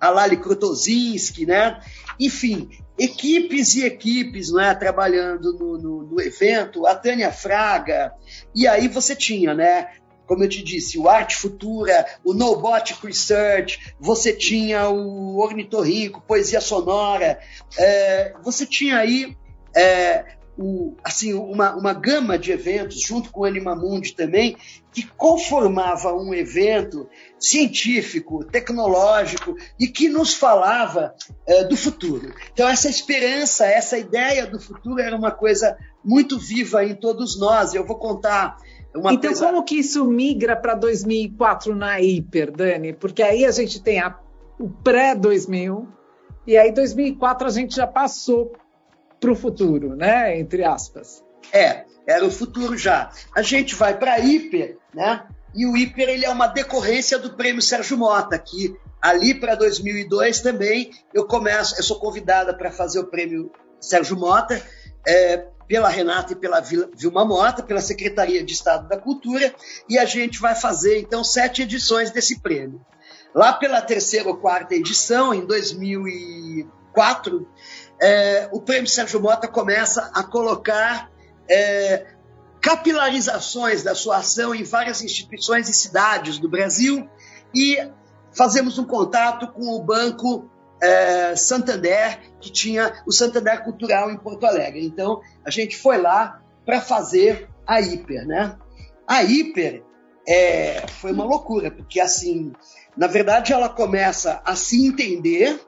a 0.00 0.10
Lali 0.10 0.36
Krotozinski, 0.36 1.44
né? 1.44 1.80
Enfim, 2.18 2.70
equipes 2.98 3.74
e 3.74 3.84
equipes 3.84 4.52
né, 4.52 4.74
trabalhando 4.74 5.52
no, 5.52 5.78
no, 5.78 6.02
no, 6.04 6.20
evento, 6.20 6.86
a 6.86 6.94
Tânia 6.94 7.30
Fraga, 7.30 8.12
e 8.54 8.66
aí 8.66 8.88
você 8.88 9.14
tinha, 9.14 9.54
né? 9.54 9.88
Como 10.28 10.44
eu 10.44 10.48
te 10.48 10.62
disse, 10.62 10.98
o 10.98 11.08
Arte 11.08 11.34
Futura, 11.36 12.06
o 12.22 12.34
Nobotic 12.34 13.02
Research, 13.04 13.94
você 13.98 14.32
tinha 14.32 14.90
o 14.90 15.38
Ornitorrinco, 15.38 16.20
Poesia 16.20 16.60
Sonora, 16.60 17.40
é, 17.78 18.34
você 18.44 18.66
tinha 18.66 18.98
aí 18.98 19.34
é, 19.74 20.36
o, 20.58 20.96
assim, 21.04 21.32
uma, 21.32 21.74
uma 21.76 21.94
gama 21.94 22.36
de 22.36 22.50
eventos, 22.50 23.00
junto 23.00 23.30
com 23.30 23.40
o 23.40 23.44
Animamundi 23.44 24.12
também, 24.12 24.56
que 24.92 25.06
conformava 25.16 26.12
um 26.12 26.34
evento 26.34 27.08
científico, 27.38 28.44
tecnológico 28.44 29.54
e 29.78 29.86
que 29.86 30.08
nos 30.08 30.34
falava 30.34 31.14
é, 31.46 31.64
do 31.64 31.76
futuro. 31.76 32.34
Então, 32.52 32.68
essa 32.68 32.90
esperança, 32.90 33.64
essa 33.66 33.96
ideia 33.96 34.46
do 34.46 34.58
futuro 34.58 35.00
era 35.00 35.16
uma 35.16 35.30
coisa 35.30 35.78
muito 36.04 36.38
viva 36.38 36.84
em 36.84 36.94
todos 36.94 37.38
nós. 37.38 37.72
Eu 37.72 37.86
vou 37.86 37.96
contar 37.96 38.56
uma 38.94 39.12
então, 39.12 39.30
coisa... 39.30 39.46
como 39.46 39.64
que 39.64 39.76
isso 39.76 40.04
migra 40.04 40.56
para 40.56 40.74
2004 40.74 41.74
na 41.74 42.00
Hiper, 42.00 42.50
Dani? 42.50 42.92
Porque 42.92 43.22
aí 43.22 43.44
a 43.44 43.50
gente 43.50 43.82
tem 43.82 44.00
a, 44.00 44.18
o 44.58 44.68
pré-2000 44.68 45.86
e 46.46 46.56
aí 46.56 46.72
2004 46.72 47.46
a 47.46 47.50
gente 47.50 47.76
já 47.76 47.86
passou 47.86 48.52
para 49.20 49.30
o 49.30 49.36
futuro, 49.36 49.94
né? 49.94 50.38
Entre 50.38 50.64
aspas. 50.64 51.22
É, 51.52 51.84
era 52.06 52.24
o 52.24 52.30
futuro 52.30 52.76
já. 52.76 53.10
A 53.34 53.42
gente 53.42 53.74
vai 53.74 53.98
para 53.98 54.14
a 54.14 54.18
Hiper, 54.18 54.78
né? 54.94 55.26
E 55.54 55.66
o 55.66 55.76
Hiper 55.76 56.08
ele 56.08 56.24
é 56.24 56.30
uma 56.30 56.46
decorrência 56.46 57.18
do 57.18 57.34
Prêmio 57.34 57.62
Sérgio 57.62 57.96
Mota, 57.98 58.38
que 58.38 58.76
ali 59.00 59.34
para 59.34 59.54
2002 59.54 60.40
também 60.40 60.90
eu 61.12 61.26
começo, 61.26 61.78
eu 61.78 61.82
sou 61.82 61.98
convidada 61.98 62.54
para 62.54 62.70
fazer 62.70 63.00
o 63.00 63.06
Prêmio 63.06 63.50
Sérgio 63.80 64.16
Mota 64.16 64.60
é, 65.06 65.46
pela 65.68 65.90
Renata 65.90 66.32
e 66.32 66.36
pela 66.36 66.60
Vilma 66.60 67.24
Mota, 67.24 67.62
pela 67.62 67.82
Secretaria 67.82 68.42
de 68.42 68.54
Estado 68.54 68.88
da 68.88 68.96
Cultura, 68.96 69.54
e 69.88 69.98
a 69.98 70.06
gente 70.06 70.40
vai 70.40 70.54
fazer 70.54 70.98
então 70.98 71.22
sete 71.22 71.62
edições 71.62 72.10
desse 72.10 72.40
prêmio. 72.40 72.80
Lá 73.34 73.52
pela 73.52 73.82
terceira 73.82 74.28
ou 74.28 74.38
quarta 74.38 74.74
edição, 74.74 75.34
em 75.34 75.44
2004, 75.44 77.46
é, 78.00 78.48
o 78.50 78.62
Prêmio 78.62 78.88
Sérgio 78.88 79.20
Mota 79.20 79.46
começa 79.46 80.10
a 80.14 80.24
colocar 80.24 81.10
é, 81.48 82.06
capilarizações 82.60 83.82
da 83.82 83.94
sua 83.94 84.18
ação 84.18 84.54
em 84.54 84.64
várias 84.64 85.02
instituições 85.02 85.68
e 85.68 85.74
cidades 85.74 86.38
do 86.38 86.48
Brasil 86.48 87.08
e 87.54 87.78
fazemos 88.32 88.78
um 88.78 88.84
contato 88.84 89.48
com 89.48 89.74
o 89.74 89.82
Banco 89.82 90.50
é, 90.82 91.34
Santander, 91.36 92.20
que 92.40 92.50
tinha 92.50 93.02
o 93.06 93.12
Santander 93.12 93.64
Cultural 93.64 94.10
em 94.10 94.16
Porto 94.16 94.46
Alegre. 94.46 94.84
Então, 94.84 95.20
a 95.44 95.50
gente 95.50 95.76
foi 95.76 95.98
lá 95.98 96.42
para 96.64 96.80
fazer 96.80 97.48
a 97.66 97.80
Hiper, 97.80 98.26
né? 98.26 98.56
A 99.06 99.22
Hiper 99.22 99.82
é, 100.26 100.86
foi 100.86 101.12
uma 101.12 101.24
loucura, 101.24 101.70
porque 101.70 102.00
assim, 102.00 102.52
na 102.96 103.06
verdade, 103.06 103.52
ela 103.52 103.68
começa 103.68 104.42
a 104.44 104.54
se 104.54 104.86
entender 104.86 105.60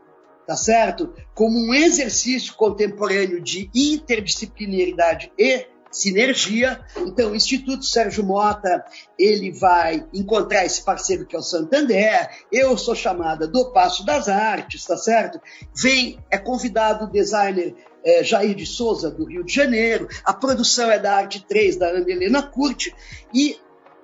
tá 0.50 0.56
certo? 0.56 1.14
Como 1.32 1.56
um 1.56 1.72
exercício 1.72 2.56
contemporâneo 2.56 3.40
de 3.40 3.70
interdisciplinaridade 3.72 5.32
e 5.38 5.64
sinergia. 5.90 6.80
Então, 6.98 7.32
o 7.32 7.36
Instituto 7.36 7.84
Sérgio 7.84 8.24
Mota, 8.24 8.84
ele 9.18 9.50
vai 9.50 10.06
encontrar 10.14 10.64
esse 10.64 10.82
parceiro 10.82 11.26
que 11.26 11.34
é 11.34 11.38
o 11.38 11.42
Santander. 11.42 12.30
Eu 12.52 12.76
sou 12.78 12.94
chamada 12.94 13.46
do 13.46 13.72
Passo 13.72 14.04
das 14.04 14.28
Artes, 14.28 14.84
tá 14.84 14.96
certo? 14.96 15.40
Vem, 15.74 16.18
é 16.30 16.38
convidado 16.38 17.04
o 17.04 17.10
designer 17.10 17.74
é, 18.04 18.22
Jair 18.22 18.54
de 18.54 18.66
Souza, 18.66 19.10
do 19.10 19.24
Rio 19.24 19.44
de 19.44 19.52
Janeiro. 19.52 20.08
A 20.24 20.32
produção 20.32 20.90
é 20.90 20.98
da 20.98 21.16
Arte 21.16 21.44
3, 21.46 21.76
da 21.76 21.88
Ana 21.88 22.10
Helena 22.10 22.42
Curti. 22.42 22.94
E 23.34 23.58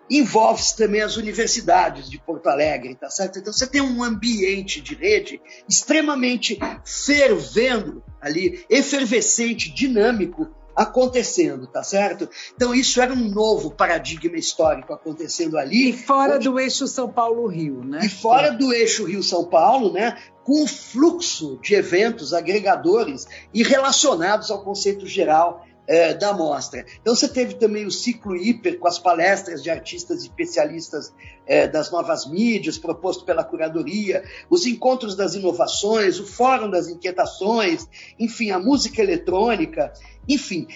envolve-se 0.08 0.76
também 0.76 1.02
as 1.02 1.16
universidades 1.16 2.08
de 2.08 2.18
Porto 2.18 2.48
Alegre, 2.48 2.94
tá 2.94 3.10
certo? 3.10 3.38
Então 3.38 3.52
você 3.52 3.66
tem 3.66 3.80
um 3.80 4.04
ambiente 4.04 4.80
de 4.80 4.94
rede 4.94 5.40
extremamente 5.68 6.58
fervendo 6.84 8.02
ali, 8.20 8.64
efervescente, 8.70 9.74
dinâmico 9.74 10.48
acontecendo, 10.76 11.66
tá 11.66 11.82
certo? 11.82 12.28
Então 12.54 12.74
isso 12.74 13.00
era 13.00 13.12
um 13.12 13.30
novo 13.30 13.70
paradigma 13.70 14.36
histórico 14.36 14.92
acontecendo 14.92 15.56
ali. 15.56 15.88
E 15.88 15.92
fora 15.94 16.36
onde... 16.36 16.44
do 16.44 16.60
eixo 16.60 16.86
São 16.86 17.10
Paulo-Rio, 17.10 17.82
né? 17.82 18.00
E 18.04 18.08
fora 18.08 18.50
do 18.50 18.74
eixo 18.74 19.06
Rio-São 19.06 19.46
Paulo, 19.46 19.92
né? 19.92 20.18
Com 20.44 20.62
o 20.62 20.66
fluxo 20.66 21.58
de 21.62 21.74
eventos 21.74 22.34
agregadores 22.34 23.26
e 23.54 23.62
relacionados 23.62 24.50
ao 24.50 24.62
conceito 24.62 25.06
geral 25.06 25.64
é, 25.86 26.14
da 26.14 26.32
mostra. 26.32 26.84
Então 27.00 27.14
você 27.14 27.28
teve 27.28 27.54
também 27.54 27.86
o 27.86 27.90
ciclo 27.90 28.36
hiper 28.36 28.78
com 28.78 28.88
as 28.88 28.98
palestras 28.98 29.62
de 29.62 29.70
artistas 29.70 30.22
especialistas 30.22 31.12
é, 31.46 31.68
das 31.68 31.90
novas 31.90 32.26
mídias, 32.26 32.78
proposto 32.78 33.24
pela 33.24 33.44
curadoria, 33.44 34.24
os 34.50 34.66
encontros 34.66 35.14
das 35.14 35.34
inovações, 35.34 36.18
o 36.18 36.26
fórum 36.26 36.70
das 36.70 36.88
inquietações, 36.88 37.86
enfim, 38.18 38.50
a 38.50 38.58
música 38.58 39.00
eletrônica, 39.00 39.92
enfim. 40.28 40.66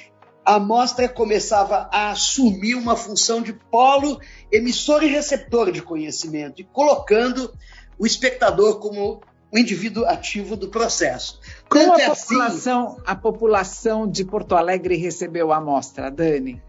A 0.45 0.59
mostra 0.59 1.09
começava 1.09 1.89
a 1.93 2.11
assumir 2.11 2.75
uma 2.75 2.97
função 2.97 3.43
de 3.43 3.53
polo 3.53 4.19
emissor 4.51 5.03
e 5.03 5.09
receptor 5.09 5.71
de 5.71 5.83
conhecimento, 5.83 6.61
e 6.61 6.65
colocando 6.65 7.53
o 7.99 8.07
espectador 8.07 8.81
como 8.81 9.21
o 9.53 9.59
indivíduo 9.59 10.07
ativo 10.07 10.57
do 10.57 10.69
processo. 10.69 11.41
Como 11.69 11.95
a, 11.95 12.01
é 12.01 12.09
população, 12.09 12.89
assim, 12.89 13.03
a 13.05 13.17
população 13.17 14.09
de 14.09 14.25
Porto 14.25 14.55
Alegre 14.55 14.97
recebeu 14.97 15.53
a 15.53 15.57
amostra, 15.57 16.11
Dani? 16.11 16.63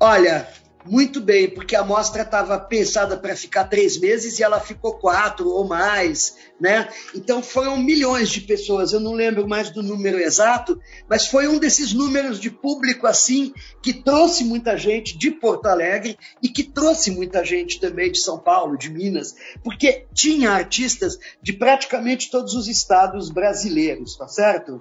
Olha, 0.00 0.48
muito 0.84 1.20
bem, 1.20 1.48
porque 1.50 1.76
a 1.76 1.84
mostra 1.84 2.22
estava 2.22 2.58
pensada 2.58 3.16
para 3.16 3.36
ficar 3.36 3.64
três 3.64 3.98
meses 3.98 4.38
e 4.38 4.42
ela 4.42 4.60
ficou 4.60 4.94
quatro 4.94 5.48
ou 5.48 5.66
mais, 5.66 6.36
né? 6.60 6.88
Então 7.14 7.42
foram 7.42 7.76
milhões 7.76 8.28
de 8.28 8.40
pessoas, 8.40 8.92
eu 8.92 9.00
não 9.00 9.12
lembro 9.12 9.46
mais 9.46 9.70
do 9.70 9.82
número 9.82 10.18
exato, 10.18 10.80
mas 11.08 11.26
foi 11.26 11.46
um 11.48 11.58
desses 11.58 11.92
números 11.92 12.40
de 12.40 12.50
público 12.50 13.06
assim 13.06 13.52
que 13.82 13.92
trouxe 13.92 14.44
muita 14.44 14.76
gente 14.76 15.16
de 15.16 15.30
Porto 15.30 15.66
Alegre 15.66 16.18
e 16.42 16.48
que 16.48 16.62
trouxe 16.62 17.10
muita 17.10 17.44
gente 17.44 17.80
também 17.80 18.10
de 18.10 18.18
São 18.18 18.38
Paulo, 18.38 18.78
de 18.78 18.90
Minas, 18.90 19.34
porque 19.62 20.06
tinha 20.14 20.52
artistas 20.52 21.18
de 21.42 21.52
praticamente 21.52 22.30
todos 22.30 22.54
os 22.54 22.68
estados 22.68 23.30
brasileiros, 23.30 24.16
tá 24.16 24.26
certo? 24.26 24.80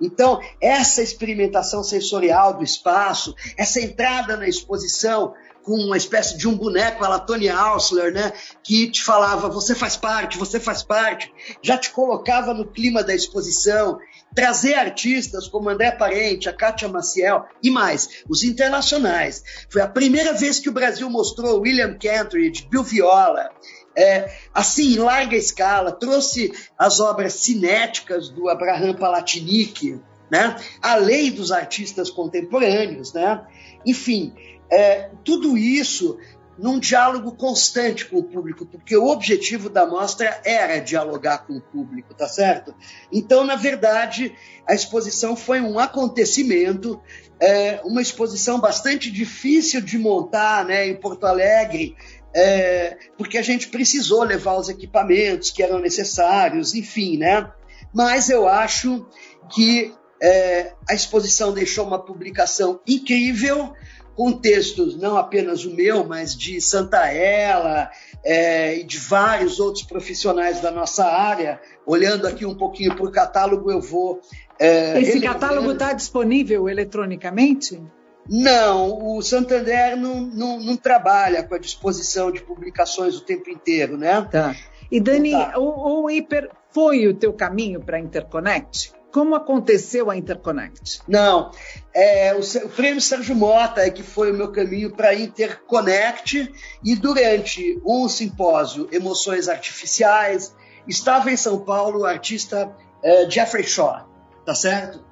Então, 0.00 0.40
essa 0.60 1.02
experimentação 1.02 1.82
sensorial 1.82 2.54
do 2.54 2.64
espaço, 2.64 3.34
essa 3.56 3.80
entrada 3.80 4.36
na 4.36 4.48
exposição, 4.48 5.34
com 5.68 5.74
uma 5.74 5.98
espécie 5.98 6.38
de 6.38 6.48
um 6.48 6.56
boneco 6.56 7.04
a 7.04 7.18
Tony 7.18 7.48
Ausler, 7.50 8.10
né? 8.10 8.32
Que 8.62 8.90
te 8.90 9.04
falava, 9.04 9.50
você 9.50 9.74
faz 9.74 9.98
parte, 9.98 10.38
você 10.38 10.58
faz 10.58 10.82
parte, 10.82 11.30
já 11.60 11.76
te 11.76 11.90
colocava 11.90 12.54
no 12.54 12.66
clima 12.66 13.02
da 13.02 13.14
exposição, 13.14 13.98
trazer 14.34 14.74
artistas 14.74 15.48
como 15.48 15.68
André 15.68 15.90
Parente, 15.92 16.48
a 16.48 16.52
Kátia 16.52 16.88
Maciel 16.88 17.46
e 17.62 17.70
mais, 17.70 18.22
os 18.28 18.44
internacionais. 18.44 19.42
Foi 19.68 19.82
a 19.82 19.88
primeira 19.88 20.32
vez 20.32 20.58
que 20.58 20.68
o 20.68 20.72
Brasil 20.72 21.08
mostrou 21.10 21.60
William 21.60 21.94
Kentridge, 21.94 22.66
Bill 22.70 22.82
Viola, 22.82 23.50
é, 23.96 24.32
assim, 24.54 24.94
em 24.94 24.98
larga 24.98 25.36
escala, 25.36 25.90
trouxe 25.90 26.52
as 26.78 27.00
obras 27.00 27.32
cinéticas 27.34 28.28
do 28.28 28.48
Abraham 28.48 28.94
Palatinic, 28.94 30.00
né? 30.30 30.54
além 30.80 31.32
dos 31.32 31.50
artistas 31.50 32.08
contemporâneos. 32.08 33.12
Né? 33.12 33.44
Enfim, 33.84 34.32
é, 34.70 35.10
tudo 35.24 35.58
isso 35.58 36.16
num 36.58 36.78
diálogo 36.80 37.32
constante 37.32 38.04
com 38.04 38.18
o 38.18 38.22
público, 38.22 38.66
porque 38.66 38.96
o 38.96 39.06
objetivo 39.06 39.70
da 39.70 39.86
mostra 39.86 40.40
era 40.44 40.80
dialogar 40.80 41.46
com 41.46 41.54
o 41.54 41.60
público, 41.60 42.12
tá 42.14 42.26
certo? 42.26 42.74
Então, 43.12 43.44
na 43.44 43.54
verdade, 43.54 44.34
a 44.66 44.74
exposição 44.74 45.36
foi 45.36 45.60
um 45.60 45.78
acontecimento, 45.78 47.00
é, 47.40 47.80
uma 47.84 48.02
exposição 48.02 48.60
bastante 48.60 49.10
difícil 49.10 49.80
de 49.80 49.96
montar, 49.96 50.64
né, 50.64 50.88
em 50.88 50.96
Porto 50.96 51.24
Alegre, 51.24 51.96
é, 52.34 52.98
porque 53.16 53.38
a 53.38 53.42
gente 53.42 53.68
precisou 53.68 54.24
levar 54.24 54.56
os 54.56 54.68
equipamentos 54.68 55.50
que 55.50 55.62
eram 55.62 55.78
necessários, 55.78 56.74
enfim, 56.74 57.16
né? 57.16 57.50
Mas 57.94 58.28
eu 58.28 58.46
acho 58.46 59.06
que 59.54 59.94
é, 60.20 60.72
a 60.88 60.94
exposição 60.94 61.52
deixou 61.52 61.86
uma 61.86 62.04
publicação 62.04 62.80
incrível, 62.86 63.72
com 64.18 64.32
textos, 64.32 64.96
não 64.96 65.16
apenas 65.16 65.64
o 65.64 65.72
meu, 65.72 66.04
mas 66.04 66.34
de 66.34 66.60
Santaella 66.60 67.88
é, 68.24 68.80
e 68.80 68.82
de 68.82 68.98
vários 68.98 69.60
outros 69.60 69.84
profissionais 69.84 70.60
da 70.60 70.72
nossa 70.72 71.06
área. 71.06 71.60
Olhando 71.86 72.26
aqui 72.26 72.44
um 72.44 72.56
pouquinho 72.56 72.96
para 72.96 73.06
o 73.06 73.12
catálogo, 73.12 73.70
eu 73.70 73.80
vou. 73.80 74.20
É, 74.58 75.00
Esse 75.00 75.20
catálogo 75.20 75.70
está 75.70 75.92
disponível 75.92 76.68
eletronicamente? 76.68 77.80
Não, 78.28 79.16
o 79.16 79.22
Santander 79.22 79.96
não, 79.96 80.20
não, 80.22 80.58
não, 80.58 80.76
trabalha 80.76 81.44
com 81.44 81.54
a 81.54 81.58
disposição 81.58 82.32
de 82.32 82.42
publicações 82.42 83.14
o 83.14 83.20
tempo 83.20 83.48
inteiro, 83.48 83.96
né? 83.96 84.20
Tá. 84.22 84.52
E 84.90 84.98
Dani, 84.98 85.30
tá. 85.30 85.54
o, 85.56 86.02
o 86.02 86.10
Hiper 86.10 86.50
foi 86.72 87.06
o 87.06 87.14
teu 87.14 87.32
caminho 87.32 87.80
para 87.80 87.98
a 87.98 88.00
Interconnect? 88.00 88.97
Como 89.12 89.34
aconteceu 89.34 90.10
a 90.10 90.16
Interconnect? 90.16 91.00
Não, 91.08 91.50
é, 91.94 92.34
o, 92.34 92.40
o, 92.40 92.68
prêmio 92.68 93.00
Sérgio 93.00 93.34
Mota 93.34 93.80
é 93.80 93.90
que 93.90 94.02
foi 94.02 94.30
o 94.30 94.34
meu 94.34 94.52
caminho 94.52 94.90
para 94.90 95.14
Interconnect 95.14 96.52
e 96.84 96.94
durante 96.94 97.80
um 97.84 98.08
simpósio 98.08 98.88
Emoções 98.92 99.48
Artificiais 99.48 100.54
estava 100.86 101.30
em 101.30 101.36
São 101.36 101.60
Paulo 101.60 102.00
o 102.00 102.04
artista 102.04 102.74
é, 103.02 103.28
Jeffrey 103.30 103.64
Shaw, 103.64 104.06
tá 104.44 104.54
certo? 104.54 105.04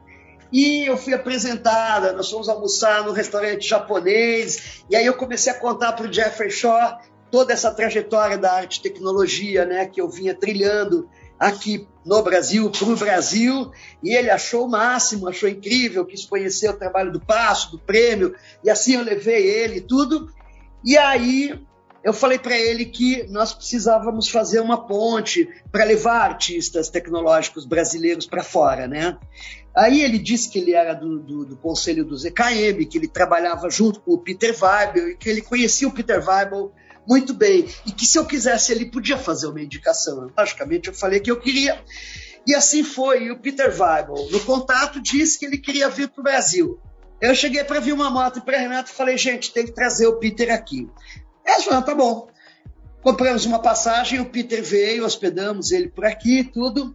E 0.53 0.88
eu 0.88 0.97
fui 0.97 1.12
apresentada, 1.12 2.12
nós 2.12 2.31
fomos 2.31 2.49
almoçar 2.49 3.05
no 3.05 3.12
restaurante 3.12 3.66
japonês, 3.66 4.85
e 4.88 4.97
aí 4.97 5.05
eu 5.05 5.14
comecei 5.14 5.53
a 5.53 5.59
contar 5.59 5.92
para 5.92 6.07
o 6.07 6.12
Jeffrey 6.12 6.51
Shaw 6.51 6.99
toda 7.31 7.53
essa 7.53 7.73
trajetória 7.75 8.38
da 8.38 8.53
arte 8.53 8.77
e 8.77 8.83
tecnologia, 8.83 9.64
né, 9.64 9.87
que 9.87 10.01
eu 10.01 10.09
vinha 10.09 10.35
trilhando 10.35 11.09
aqui 11.38 11.87
no 12.05 12.22
Brasil, 12.22 12.70
para 12.70 12.88
o 12.88 12.96
Brasil, 12.96 13.70
e 14.03 14.14
ele 14.14 14.31
achou 14.31 14.66
o 14.66 14.70
máximo, 14.70 15.29
achou 15.29 15.49
incrível, 15.49 16.05
quis 16.05 16.25
conhecer 16.25 16.70
o 16.70 16.77
trabalho 16.77 17.12
do 17.12 17.20
Passo, 17.20 17.72
do 17.72 17.79
prêmio, 17.79 18.35
e 18.62 18.70
assim 18.70 18.94
eu 18.94 19.03
levei 19.03 19.44
ele 19.44 19.79
e 19.79 19.81
tudo. 19.81 20.33
E 20.85 20.96
aí 20.96 21.59
eu 22.05 22.12
falei 22.12 22.38
para 22.38 22.57
ele 22.57 22.85
que 22.85 23.25
nós 23.25 23.53
precisávamos 23.53 24.29
fazer 24.29 24.61
uma 24.61 24.87
ponte 24.87 25.49
para 25.72 25.85
levar 25.85 26.20
artistas 26.20 26.88
tecnológicos 26.88 27.64
brasileiros 27.64 28.27
para 28.27 28.44
fora, 28.44 28.87
né? 28.87 29.18
Aí 29.77 30.01
ele 30.01 30.18
disse 30.18 30.49
que 30.49 30.61
ele 30.61 30.72
era 30.72 30.94
do, 30.94 31.18
do, 31.18 31.44
do, 31.44 31.57
conselho 31.57 32.05
do 32.05 32.16
ZKM, 32.16 32.87
que 32.88 32.96
ele 32.96 33.09
trabalhava 33.09 33.68
junto 33.68 34.01
com 34.01 34.12
o 34.12 34.18
Peter 34.18 34.57
Weibel 34.59 35.11
e 35.11 35.16
que 35.16 35.29
ele 35.29 35.42
conhecia 35.42 35.88
o 35.88 35.92
Peter 35.92 36.25
Weibel 36.27 36.72
muito 37.07 37.33
bem. 37.33 37.69
E 37.87 37.92
que 37.92 38.07
se 38.07 38.19
eu 38.19 38.25
quisesse, 38.25 38.73
ele 38.73 38.87
podia 38.87 39.19
fazer 39.19 39.47
uma 39.47 39.61
indicação. 39.61 40.31
Logicamente, 40.37 40.88
eu 40.88 40.95
falei 40.95 41.21
que 41.21 41.31
eu 41.31 41.38
queria. 41.38 41.83
E 42.47 42.55
assim 42.55 42.83
foi. 42.83 43.25
E 43.25 43.31
o 43.31 43.38
Peter 43.38 43.69
Weibel, 43.69 44.29
no 44.31 44.40
contato, 44.40 45.01
disse 45.01 45.38
que 45.38 45.47
ele 45.47 45.59
queria 45.59 45.88
vir 45.88 46.09
para 46.09 46.21
o 46.21 46.25
Brasil. 46.25 46.81
Eu 47.21 47.35
cheguei 47.35 47.64
para 47.64 47.81
vir 47.81 47.92
uma 47.92 48.11
moto 48.11 48.42
para 48.42 48.59
Renato 48.59 48.90
e 48.90 48.95
falei, 48.95 49.16
gente, 49.16 49.53
tem 49.53 49.64
que 49.64 49.73
trazer 49.73 50.07
o 50.07 50.19
Peter 50.19 50.53
aqui. 50.53 50.88
Eles 51.47 51.64
falaram, 51.64 51.85
tá 51.85 51.95
bom. 51.95 52.29
Compramos 53.03 53.47
uma 53.47 53.61
passagem, 53.61 54.21
o 54.21 54.27
Peter 54.27 54.62
veio, 54.62 55.05
hospedamos 55.05 55.71
ele 55.71 55.88
por 55.88 56.05
aqui 56.05 56.45
tudo. 56.45 56.95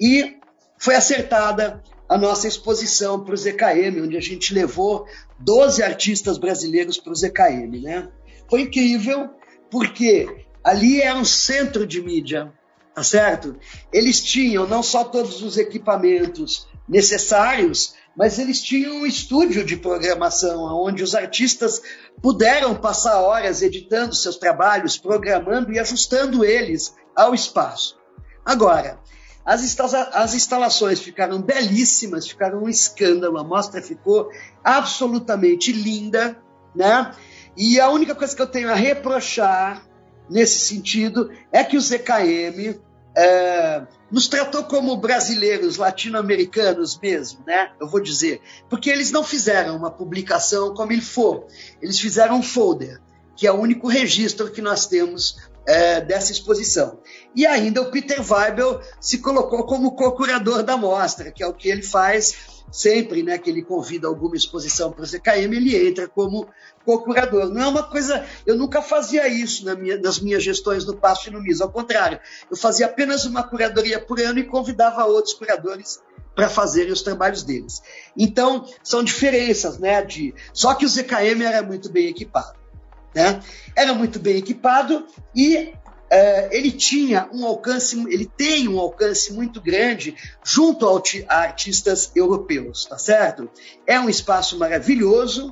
E 0.00 0.36
foi 0.78 0.94
acertada 0.94 1.82
a 2.08 2.16
nossa 2.16 2.48
exposição 2.48 3.22
para 3.22 3.34
o 3.34 3.36
ZKM, 3.36 4.00
onde 4.02 4.16
a 4.16 4.20
gente 4.20 4.54
levou 4.54 5.06
12 5.40 5.82
artistas 5.82 6.38
brasileiros 6.38 6.98
para 6.98 7.12
o 7.12 7.16
ZKM. 7.16 7.82
Né? 7.82 8.08
Foi 8.48 8.62
incrível, 8.62 9.28
porque 9.70 10.46
ali 10.62 11.00
é 11.00 11.14
um 11.14 11.24
centro 11.24 11.86
de 11.86 12.00
mídia, 12.00 12.52
tá 12.94 13.02
certo? 13.02 13.56
Eles 13.92 14.22
tinham 14.22 14.66
não 14.66 14.82
só 14.82 15.04
todos 15.04 15.42
os 15.42 15.56
equipamentos 15.56 16.68
necessários, 16.88 17.94
mas 18.16 18.38
eles 18.38 18.60
tinham 18.60 18.96
um 18.96 19.06
estúdio 19.06 19.64
de 19.64 19.76
programação, 19.76 20.64
onde 20.64 21.02
os 21.02 21.14
artistas 21.14 21.80
puderam 22.20 22.74
passar 22.74 23.20
horas 23.20 23.62
editando 23.62 24.14
seus 24.14 24.36
trabalhos, 24.36 24.98
programando 24.98 25.72
e 25.72 25.78
ajustando 25.78 26.44
eles 26.44 26.94
ao 27.14 27.34
espaço. 27.34 27.96
Agora, 28.44 28.98
as, 29.44 29.78
as 30.12 30.34
instalações 30.34 31.00
ficaram 31.00 31.40
belíssimas, 31.40 32.28
ficaram 32.28 32.64
um 32.64 32.68
escândalo, 32.68 33.38
a 33.38 33.44
mostra 33.44 33.80
ficou 33.80 34.30
absolutamente 34.64 35.72
linda, 35.72 36.36
né? 36.74 37.12
E 37.58 37.80
a 37.80 37.90
única 37.90 38.14
coisa 38.14 38.36
que 38.36 38.40
eu 38.40 38.46
tenho 38.46 38.70
a 38.70 38.74
reprochar 38.76 39.84
nesse 40.30 40.60
sentido 40.60 41.28
é 41.50 41.64
que 41.64 41.76
o 41.76 41.80
ZKM 41.80 42.78
é, 43.16 43.82
nos 44.12 44.28
tratou 44.28 44.62
como 44.62 44.96
brasileiros, 44.96 45.76
latino-americanos 45.76 46.96
mesmo, 47.00 47.42
né? 47.44 47.72
Eu 47.80 47.88
vou 47.88 47.98
dizer. 47.98 48.40
Porque 48.70 48.88
eles 48.88 49.10
não 49.10 49.24
fizeram 49.24 49.76
uma 49.76 49.90
publicação 49.90 50.72
como 50.72 50.92
ele 50.92 51.02
for. 51.02 51.48
Eles 51.82 51.98
fizeram 51.98 52.36
um 52.36 52.42
folder, 52.44 53.00
que 53.34 53.44
é 53.44 53.50
o 53.50 53.60
único 53.60 53.88
registro 53.88 54.52
que 54.52 54.62
nós 54.62 54.86
temos 54.86 55.36
é, 55.66 56.00
dessa 56.00 56.30
exposição. 56.30 57.00
E 57.34 57.44
ainda 57.44 57.82
o 57.82 57.90
Peter 57.90 58.20
Weibel 58.20 58.80
se 59.00 59.18
colocou 59.18 59.64
como 59.64 59.96
co-curador 59.96 60.62
da 60.62 60.76
mostra, 60.76 61.32
que 61.32 61.42
é 61.42 61.46
o 61.48 61.52
que 61.52 61.68
ele 61.68 61.82
faz 61.82 62.57
sempre, 62.70 63.22
né, 63.22 63.38
que 63.38 63.50
ele 63.50 63.62
convida 63.62 64.06
alguma 64.06 64.36
exposição 64.36 64.92
para 64.92 65.02
o 65.02 65.06
ZKM, 65.06 65.52
ele 65.54 65.88
entra 65.88 66.08
como 66.08 66.48
co-curador. 66.84 67.48
Não 67.48 67.62
é 67.62 67.66
uma 67.66 67.82
coisa, 67.82 68.24
eu 68.46 68.56
nunca 68.56 68.82
fazia 68.82 69.28
isso 69.28 69.64
na 69.64 69.74
minha, 69.74 69.98
nas 69.98 70.20
minhas 70.20 70.42
gestões 70.42 70.84
no 70.84 70.96
Passo 70.96 71.28
e 71.28 71.32
no 71.32 71.42
MIS, 71.42 71.60
ao 71.60 71.70
contrário, 71.70 72.20
eu 72.50 72.56
fazia 72.56 72.86
apenas 72.86 73.24
uma 73.24 73.42
curadoria 73.42 74.00
por 74.00 74.20
ano 74.20 74.38
e 74.38 74.44
convidava 74.44 75.04
outros 75.04 75.34
curadores 75.34 76.00
para 76.34 76.48
fazerem 76.48 76.92
os 76.92 77.02
trabalhos 77.02 77.42
deles. 77.42 77.82
Então, 78.16 78.64
são 78.82 79.02
diferenças, 79.02 79.78
né, 79.78 80.02
de... 80.04 80.34
Só 80.52 80.74
que 80.74 80.86
o 80.86 80.88
ZKM 80.88 81.42
era 81.42 81.62
muito 81.62 81.90
bem 81.90 82.06
equipado. 82.06 82.56
Né? 83.14 83.40
Era 83.74 83.92
muito 83.94 84.18
bem 84.20 84.36
equipado 84.36 85.04
e 85.34 85.72
Uh, 86.10 86.48
ele 86.50 86.70
tinha 86.70 87.28
um 87.32 87.44
alcance, 87.44 87.98
ele 88.10 88.24
tem 88.24 88.66
um 88.66 88.78
alcance 88.78 89.30
muito 89.32 89.60
grande 89.60 90.16
junto 90.42 90.88
a 90.88 91.36
artistas 91.36 92.10
europeus, 92.16 92.86
tá 92.86 92.96
certo? 92.96 93.50
É 93.86 94.00
um 94.00 94.08
espaço 94.08 94.58
maravilhoso 94.58 95.50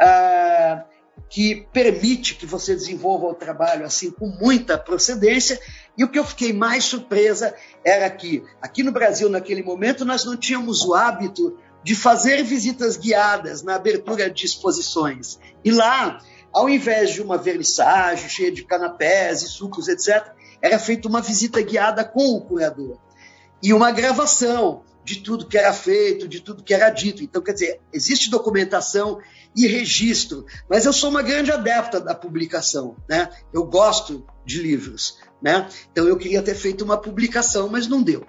uh, 0.00 0.82
que 1.28 1.66
permite 1.72 2.36
que 2.36 2.46
você 2.46 2.74
desenvolva 2.74 3.26
o 3.26 3.34
trabalho 3.34 3.84
assim 3.84 4.10
com 4.10 4.28
muita 4.28 4.78
procedência. 4.78 5.60
E 5.96 6.04
o 6.04 6.08
que 6.08 6.18
eu 6.18 6.24
fiquei 6.24 6.54
mais 6.54 6.84
surpresa 6.84 7.54
era 7.84 8.08
que 8.08 8.42
aqui 8.62 8.82
no 8.82 8.92
Brasil 8.92 9.28
naquele 9.28 9.62
momento 9.62 10.06
nós 10.06 10.24
não 10.24 10.36
tínhamos 10.36 10.84
o 10.84 10.94
hábito 10.94 11.58
de 11.82 11.94
fazer 11.94 12.42
visitas 12.42 12.96
guiadas 12.96 13.62
na 13.62 13.74
abertura 13.74 14.30
de 14.30 14.46
exposições. 14.46 15.38
E 15.64 15.70
lá, 15.70 16.18
ao 16.52 16.68
invés 16.68 17.10
de 17.10 17.22
uma 17.22 17.36
vernissagem 17.36 18.28
cheia 18.28 18.52
de 18.52 18.64
canapés 18.64 19.42
e 19.42 19.48
sucos, 19.48 19.88
etc., 19.88 20.32
era 20.60 20.78
feita 20.78 21.08
uma 21.08 21.20
visita 21.20 21.60
guiada 21.62 22.04
com 22.04 22.34
o 22.34 22.40
curador. 22.40 22.98
E 23.62 23.72
uma 23.72 23.90
gravação 23.90 24.82
de 25.04 25.20
tudo 25.20 25.46
que 25.46 25.56
era 25.56 25.72
feito, 25.72 26.28
de 26.28 26.40
tudo 26.40 26.62
que 26.62 26.74
era 26.74 26.90
dito. 26.90 27.22
Então, 27.22 27.40
quer 27.40 27.52
dizer, 27.52 27.80
existe 27.92 28.28
documentação 28.28 29.18
e 29.56 29.66
registro, 29.66 30.44
mas 30.68 30.84
eu 30.84 30.92
sou 30.92 31.10
uma 31.10 31.22
grande 31.22 31.50
adepta 31.50 31.98
da 31.98 32.14
publicação, 32.14 32.94
né? 33.08 33.30
Eu 33.52 33.64
gosto 33.64 34.26
de 34.44 34.60
livros, 34.60 35.18
né? 35.42 35.68
Então 35.90 36.06
eu 36.06 36.16
queria 36.16 36.42
ter 36.42 36.54
feito 36.54 36.84
uma 36.84 36.96
publicação, 36.96 37.68
mas 37.68 37.86
não 37.86 38.02
deu. 38.02 38.26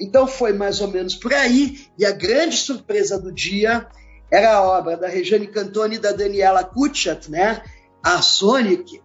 Então 0.00 0.26
foi 0.26 0.52
mais 0.52 0.80
ou 0.80 0.88
menos 0.88 1.14
por 1.14 1.32
aí, 1.32 1.86
e 1.96 2.04
a 2.04 2.10
grande 2.10 2.56
surpresa 2.56 3.18
do 3.18 3.32
dia 3.32 3.86
era 4.30 4.54
a 4.54 4.62
obra 4.62 4.96
da 4.96 5.08
Regiane 5.08 5.46
Cantoni 5.46 5.96
e 5.96 6.00
da 6.00 6.12
Daniela 6.12 6.64
Kutchat, 6.64 7.30
né? 7.30 7.62
A 8.02 8.22
Sonic, 8.22 9.00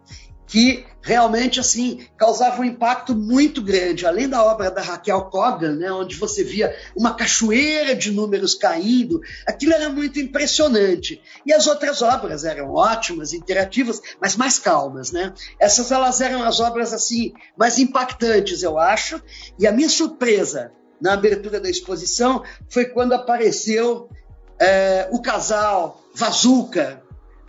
que 0.51 0.85
realmente 1.01 1.61
assim 1.61 2.05
causava 2.17 2.61
um 2.61 2.65
impacto 2.65 3.15
muito 3.15 3.61
grande, 3.61 4.05
além 4.05 4.27
da 4.27 4.43
obra 4.43 4.69
da 4.69 4.81
Raquel 4.81 5.21
Kogan, 5.25 5.75
né, 5.75 5.91
onde 5.91 6.17
você 6.17 6.43
via 6.43 6.75
uma 6.95 7.15
cachoeira 7.15 7.95
de 7.95 8.11
números 8.11 8.53
caindo, 8.53 9.21
aquilo 9.47 9.73
era 9.73 9.89
muito 9.89 10.19
impressionante. 10.19 11.21
E 11.45 11.53
as 11.53 11.67
outras 11.67 12.01
obras 12.01 12.43
eram 12.43 12.73
ótimas, 12.73 13.31
interativas, 13.31 14.01
mas 14.21 14.35
mais 14.35 14.59
calmas, 14.59 15.11
né? 15.11 15.33
Essas 15.57 15.89
elas 15.89 16.19
eram 16.19 16.43
as 16.43 16.59
obras 16.59 16.91
assim 16.93 17.33
mais 17.57 17.79
impactantes, 17.79 18.61
eu 18.61 18.77
acho. 18.77 19.21
E 19.57 19.65
a 19.65 19.71
minha 19.71 19.89
surpresa 19.89 20.73
na 20.99 21.13
abertura 21.13 21.59
da 21.59 21.69
exposição 21.69 22.43
foi 22.69 22.85
quando 22.85 23.13
apareceu 23.13 24.09
é, 24.61 25.07
o 25.11 25.19
casal 25.19 25.99
Vazuca 26.13 27.01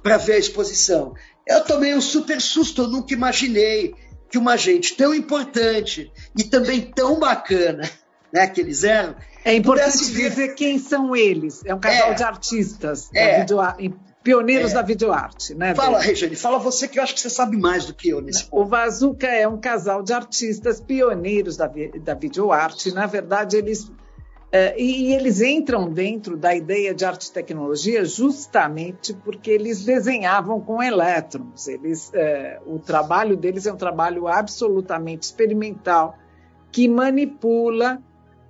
para 0.02 0.16
ver 0.16 0.32
a 0.32 0.38
exposição. 0.38 1.14
Eu 1.46 1.62
tomei 1.62 1.94
um 1.94 2.00
super 2.00 2.40
susto, 2.40 2.82
eu 2.82 2.88
nunca 2.88 3.12
imaginei 3.12 3.94
que 4.30 4.38
uma 4.38 4.56
gente 4.56 4.96
tão 4.96 5.14
importante 5.14 6.10
e 6.36 6.42
também 6.42 6.80
tão 6.80 7.20
bacana, 7.20 7.88
né, 8.32 8.46
que 8.46 8.60
eles 8.62 8.82
eram. 8.82 9.14
É 9.44 9.54
importante 9.54 10.04
ver... 10.10 10.30
dizer 10.30 10.54
quem 10.54 10.78
são 10.78 11.14
eles. 11.14 11.62
É 11.66 11.74
um 11.74 11.78
casal 11.78 12.12
é, 12.12 12.14
de 12.14 12.22
artistas, 12.22 13.10
é, 13.14 13.40
video... 13.40 13.58
pioneiros 14.22 14.70
é. 14.70 14.74
da 14.74 14.82
videoarte, 14.82 15.54
né? 15.54 15.74
Fala, 15.74 16.00
Regiane, 16.00 16.34
fala 16.34 16.58
você 16.58 16.88
que 16.88 16.98
eu 16.98 17.02
acho 17.02 17.14
que 17.14 17.20
você 17.20 17.28
sabe 17.28 17.58
mais 17.58 17.84
do 17.84 17.92
que 17.92 18.08
eu 18.08 18.22
nesse 18.22 18.44
ponto. 18.44 18.62
O 18.62 18.64
Vazuca 18.64 19.26
é 19.26 19.46
um 19.46 19.60
casal 19.60 20.02
de 20.02 20.14
artistas 20.14 20.80
pioneiros 20.80 21.58
da, 21.58 21.70
da 22.00 22.14
videoarte. 22.14 22.92
Na 22.92 23.06
verdade, 23.06 23.56
eles 23.56 23.90
Uh, 24.52 24.76
e, 24.76 25.14
eles 25.14 25.40
entram 25.40 25.90
dentro 25.90 26.36
da 26.36 26.54
ideia 26.54 26.92
de 26.92 27.06
arte 27.06 27.28
e 27.28 27.32
tecnologia 27.32 28.04
justamente 28.04 29.14
porque 29.14 29.50
eles 29.50 29.82
desenhavam 29.82 30.60
com 30.60 30.82
elétrons. 30.82 31.68
Eles, 31.68 32.10
uh, 32.10 32.74
o 32.74 32.78
trabalho 32.78 33.34
deles 33.34 33.64
é 33.64 33.72
um 33.72 33.78
trabalho 33.78 34.28
absolutamente 34.28 35.22
experimental 35.22 36.18
que 36.70 36.86
manipula 36.86 38.02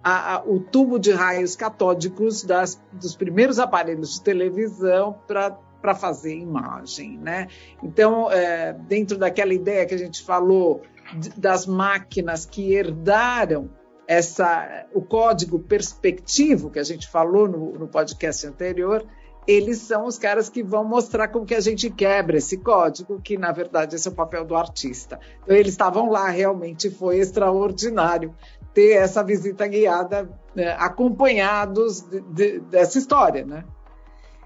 a, 0.02 0.34
a, 0.34 0.42
o 0.42 0.58
tubo 0.58 0.98
de 0.98 1.12
raios 1.12 1.54
catódicos 1.54 2.42
das, 2.42 2.82
dos 2.92 3.14
primeiros 3.14 3.60
aparelhos 3.60 4.14
de 4.14 4.22
televisão 4.22 5.16
para 5.28 5.94
fazer 5.94 6.36
imagem. 6.36 7.16
Né? 7.16 7.46
Então, 7.80 8.26
uh, 8.26 8.82
dentro 8.88 9.16
daquela 9.16 9.54
ideia 9.54 9.86
que 9.86 9.94
a 9.94 9.98
gente 9.98 10.24
falou 10.24 10.82
de, 11.16 11.30
das 11.38 11.64
máquinas 11.64 12.44
que 12.44 12.74
herdaram 12.74 13.70
essa, 14.06 14.86
o 14.92 15.02
código 15.02 15.58
perspectivo 15.58 16.70
que 16.70 16.78
a 16.78 16.84
gente 16.84 17.08
falou 17.08 17.48
no, 17.48 17.72
no 17.72 17.88
podcast 17.88 18.46
anterior, 18.46 19.06
eles 19.46 19.78
são 19.78 20.06
os 20.06 20.18
caras 20.18 20.48
que 20.48 20.62
vão 20.62 20.84
mostrar 20.84 21.28
como 21.28 21.44
que 21.44 21.54
a 21.54 21.60
gente 21.60 21.90
quebra 21.90 22.38
esse 22.38 22.56
código, 22.58 23.20
que 23.20 23.36
na 23.36 23.50
verdade 23.50 23.96
esse 23.96 24.06
é 24.06 24.10
o 24.10 24.14
papel 24.14 24.44
do 24.44 24.54
artista. 24.54 25.18
Então 25.42 25.56
eles 25.56 25.72
estavam 25.72 26.10
lá, 26.10 26.28
realmente 26.28 26.90
foi 26.90 27.18
extraordinário 27.18 28.34
ter 28.72 28.92
essa 28.92 29.22
visita 29.22 29.66
guiada 29.66 30.30
né, 30.54 30.74
acompanhados 30.78 32.00
de, 32.02 32.20
de, 32.20 32.60
dessa 32.60 32.98
história, 32.98 33.44
né? 33.44 33.64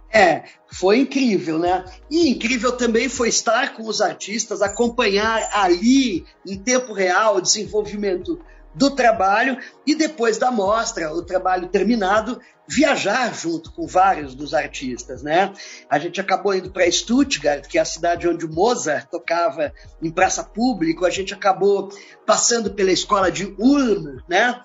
É, 0.09 0.45
foi 0.67 1.01
incrível, 1.01 1.59
né? 1.59 1.85
E 2.11 2.31
incrível 2.31 2.73
também 2.73 3.09
foi 3.09 3.29
estar 3.29 3.75
com 3.75 3.83
os 3.83 4.01
artistas, 4.01 4.63
acompanhar 4.63 5.47
ali, 5.53 6.25
em 6.47 6.57
tempo 6.57 6.93
real, 6.93 7.37
o 7.37 7.41
desenvolvimento 7.41 8.41
do 8.77 8.91
trabalho 8.91 9.59
e 9.87 9.95
depois 9.95 10.37
da 10.37 10.51
mostra, 10.51 11.13
o 11.13 11.23
trabalho 11.23 11.69
terminado, 11.69 12.39
viajar 12.69 13.33
junto 13.35 13.73
com 13.73 13.87
vários 13.87 14.35
dos 14.35 14.53
artistas, 14.53 15.23
né? 15.23 15.53
A 15.89 15.99
gente 15.99 16.21
acabou 16.21 16.55
indo 16.55 16.71
para 16.71 16.91
Stuttgart, 16.91 17.67
que 17.67 17.79
é 17.79 17.81
a 17.81 17.87
cidade 17.87 18.29
onde 18.29 18.45
o 18.45 18.53
Mozart 18.53 19.09
tocava 19.09 19.73
em 20.03 20.11
praça 20.11 20.45
pública, 20.45 21.07
a 21.07 21.11
gente 21.11 21.33
acabou 21.33 21.89
passando 22.27 22.71
pela 22.75 22.93
escola 22.93 23.33
de 23.33 23.47
Ulm, 23.59 24.19
né? 24.29 24.63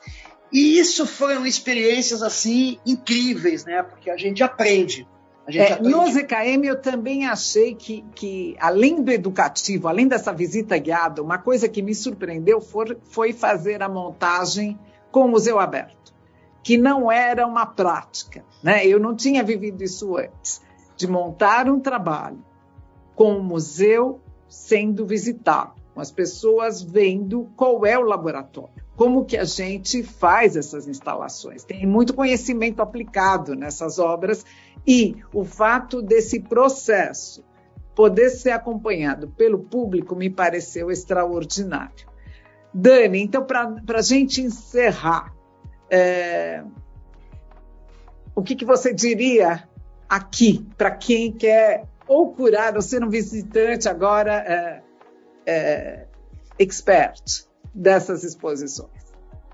E 0.52 0.78
isso 0.78 1.08
foram 1.08 1.46
experiências 1.46 2.22
assim 2.22 2.78
incríveis, 2.86 3.64
né? 3.64 3.82
Porque 3.82 4.10
a 4.10 4.18
gente 4.18 4.44
aprende 4.44 5.08
é, 5.48 5.82
no 5.82 6.06
ZKM 6.08 6.64
eu 6.64 6.80
também 6.80 7.26
achei 7.26 7.74
que, 7.74 8.04
que, 8.14 8.56
além 8.60 9.02
do 9.02 9.12
educativo, 9.12 9.88
além 9.88 10.08
dessa 10.08 10.32
visita 10.32 10.78
guiada, 10.78 11.22
uma 11.22 11.38
coisa 11.38 11.68
que 11.68 11.82
me 11.82 11.96
surpreendeu 11.96 12.62
foi, 12.62 12.98
foi 13.04 13.34
fazer 13.34 13.82
a 13.82 13.90
montagem 13.90 14.80
com 15.12 15.26
o 15.26 15.28
museu 15.28 15.60
aberto, 15.60 16.14
que 16.64 16.78
não 16.78 17.12
era 17.12 17.46
uma 17.46 17.66
prática. 17.66 18.46
Né? 18.64 18.86
Eu 18.86 19.00
não 19.00 19.16
tinha 19.16 19.44
vivido 19.44 19.84
isso 19.84 20.16
antes, 20.16 20.62
de 20.96 21.08
montar 21.08 21.68
um 21.68 21.80
trabalho 21.80 22.44
com 23.16 23.38
o 23.38 23.44
museu 23.44 24.22
sendo 24.48 25.06
visitado, 25.06 25.81
com 25.94 26.02
as 26.02 26.12
pessoas 26.12 26.82
vendo 26.82 27.50
qual 27.56 27.86
é 27.86 27.98
o 27.98 28.04
laboratório 28.04 28.82
como 29.02 29.26
que 29.26 29.36
a 29.36 29.46
gente 29.46 30.04
faz 30.04 30.56
essas 30.56 30.88
instalações. 30.88 31.64
Tem 31.64 31.88
muito 31.88 32.14
conhecimento 32.14 32.84
aplicado 32.84 33.56
nessas 33.56 33.98
obras 33.98 34.46
e 34.86 35.16
o 35.34 35.44
fato 35.44 36.04
desse 36.04 36.40
processo 36.40 37.44
poder 37.96 38.30
ser 38.30 38.52
acompanhado 38.52 39.28
pelo 39.30 39.58
público 39.58 40.16
me 40.16 40.30
pareceu 40.30 40.92
extraordinário. 40.92 42.08
Dani, 42.72 43.24
então, 43.24 43.44
para 43.44 43.98
a 43.98 44.02
gente 44.04 44.40
encerrar, 44.40 45.34
é, 45.90 46.64
o 48.36 48.44
que, 48.44 48.56
que 48.56 48.66
você 48.66 48.94
diria 48.94 49.68
aqui 50.08 50.64
para 50.78 50.92
quem 50.92 51.32
quer 51.32 51.86
ou 52.08 52.34
curar 52.34 52.76
ou 52.76 52.84
ser 52.84 53.04
um 53.04 53.10
visitante 53.10 53.90
agora 53.90 54.34
é, 54.34 54.84
é, 55.46 56.06
expert? 56.60 57.52
dessas 57.74 58.24
exposições? 58.24 58.90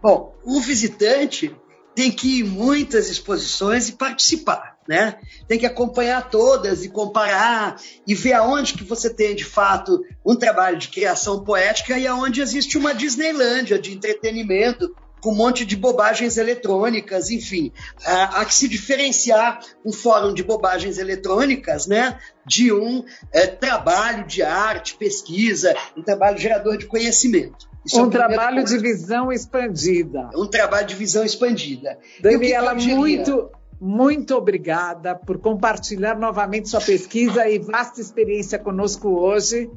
Bom, 0.02 0.36
o 0.44 0.60
visitante 0.60 1.56
tem 1.96 2.12
que 2.12 2.40
ir 2.40 2.44
muitas 2.44 3.10
exposições 3.10 3.90
e 3.90 3.94
participar, 3.94 4.78
né? 4.88 5.18
Tem 5.48 5.58
que 5.58 5.66
acompanhar 5.66 6.30
todas 6.30 6.86
e 6.86 6.90
comparar 6.90 7.82
e 8.06 8.14
ver 8.14 8.34
aonde 8.34 8.76
que 8.76 8.84
você 8.84 9.12
tem 9.12 9.36
de 9.36 9.44
fato 9.44 10.04
um 10.24 10.36
trabalho 10.36 10.78
de 10.78 10.90
criação 10.90 11.44
poética 11.44 11.98
e 11.98 12.06
aonde 12.06 12.42
existe 12.42 12.78
uma 12.78 12.94
Disneylândia 12.94 13.80
de 13.80 13.94
entretenimento 13.94 14.96
com 15.28 15.34
um 15.34 15.36
monte 15.36 15.66
de 15.66 15.76
bobagens 15.76 16.38
eletrônicas, 16.38 17.30
enfim. 17.30 17.74
Há 18.06 18.46
que 18.46 18.54
se 18.54 18.66
diferenciar 18.66 19.60
um 19.84 19.92
fórum 19.92 20.34
de 20.34 20.42
bobagens 20.42 20.98
eletrônicas 20.98 21.86
né, 21.86 22.18
de 22.46 22.72
um 22.72 23.04
é, 23.34 23.46
trabalho 23.46 24.26
de 24.26 24.42
arte, 24.42 24.96
pesquisa, 24.96 25.76
um 25.98 26.02
trabalho 26.02 26.38
gerador 26.38 26.78
de 26.78 26.86
conhecimento. 26.86 27.68
Isso 27.86 28.00
é 28.00 28.04
um 28.04 28.08
é 28.08 28.10
trabalho 28.10 28.60
ponto. 28.60 28.70
de 28.70 28.78
visão 28.80 29.30
expandida. 29.30 30.30
Um 30.34 30.48
trabalho 30.48 30.88
de 30.88 30.96
visão 30.96 31.26
expandida. 31.26 32.00
Daniela, 32.22 32.74
muito, 32.74 33.52
muito 33.82 34.34
obrigada 34.34 35.14
por 35.14 35.40
compartilhar 35.40 36.18
novamente 36.18 36.70
sua 36.70 36.80
pesquisa 36.80 37.50
e 37.50 37.60
vasta 37.60 38.00
experiência 38.00 38.58
conosco 38.58 39.10
hoje. 39.10 39.70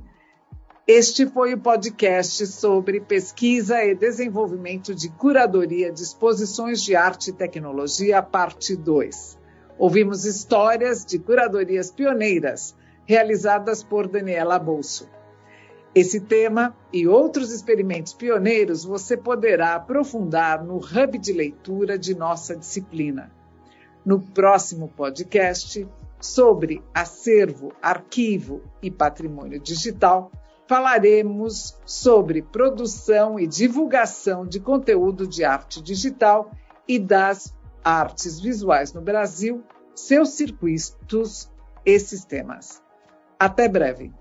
Este 0.92 1.24
foi 1.24 1.55
o 1.55 1.61
podcast 1.61 2.44
sobre 2.48 3.00
pesquisa 3.00 3.81
e 3.85 3.94
desenvolvimento 3.94 4.92
de 4.92 5.09
curadoria 5.09 5.92
de 5.92 6.03
exposições 6.03 6.83
de 6.83 6.96
arte 6.96 7.31
e 7.31 7.33
tecnologia, 7.33 8.20
parte 8.20 8.74
2. 8.74 9.38
Ouvimos 9.79 10.24
histórias 10.24 11.05
de 11.05 11.20
curadorias 11.20 11.92
pioneiras 11.92 12.74
realizadas 13.07 13.85
por 13.85 14.09
Daniela 14.09 14.59
Bolso. 14.59 15.09
Esse 15.94 16.18
tema 16.18 16.76
e 16.92 17.07
outros 17.07 17.53
experimentos 17.53 18.12
pioneiros 18.12 18.85
você 18.85 19.16
poderá 19.16 19.76
aprofundar 19.76 20.64
no 20.64 20.79
hub 20.79 21.18
de 21.18 21.33
leitura 21.33 21.96
de 21.96 22.16
nossa 22.16 22.57
disciplina. 22.57 23.31
No 24.05 24.20
próximo 24.20 24.88
podcast 24.88 25.87
sobre 26.20 26.83
acervo, 26.92 27.72
arquivo 27.81 28.61
e 28.83 28.90
patrimônio 28.90 29.61
digital, 29.61 30.33
falaremos 30.70 31.76
sobre 31.85 32.42
produção 32.42 33.37
e 33.40 33.44
divulgação 33.44 34.46
de 34.46 34.61
conteúdo 34.61 35.26
de 35.26 35.42
arte 35.42 35.83
digital 35.83 36.52
e 36.87 36.96
das 36.96 37.52
artes 37.85 38.38
visuais 38.38 38.92
no 38.92 39.00
Brasil, 39.00 39.64
seus 39.96 40.28
circuitos 40.28 41.50
e 41.85 41.98
sistemas. 41.98 42.80
Até 43.37 43.68
breve. 43.68 44.12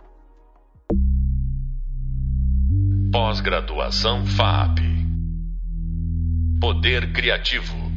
Pós-graduação 3.11 4.25
FAP. 4.25 4.79
Poder 6.59 7.13
Criativo. 7.13 7.88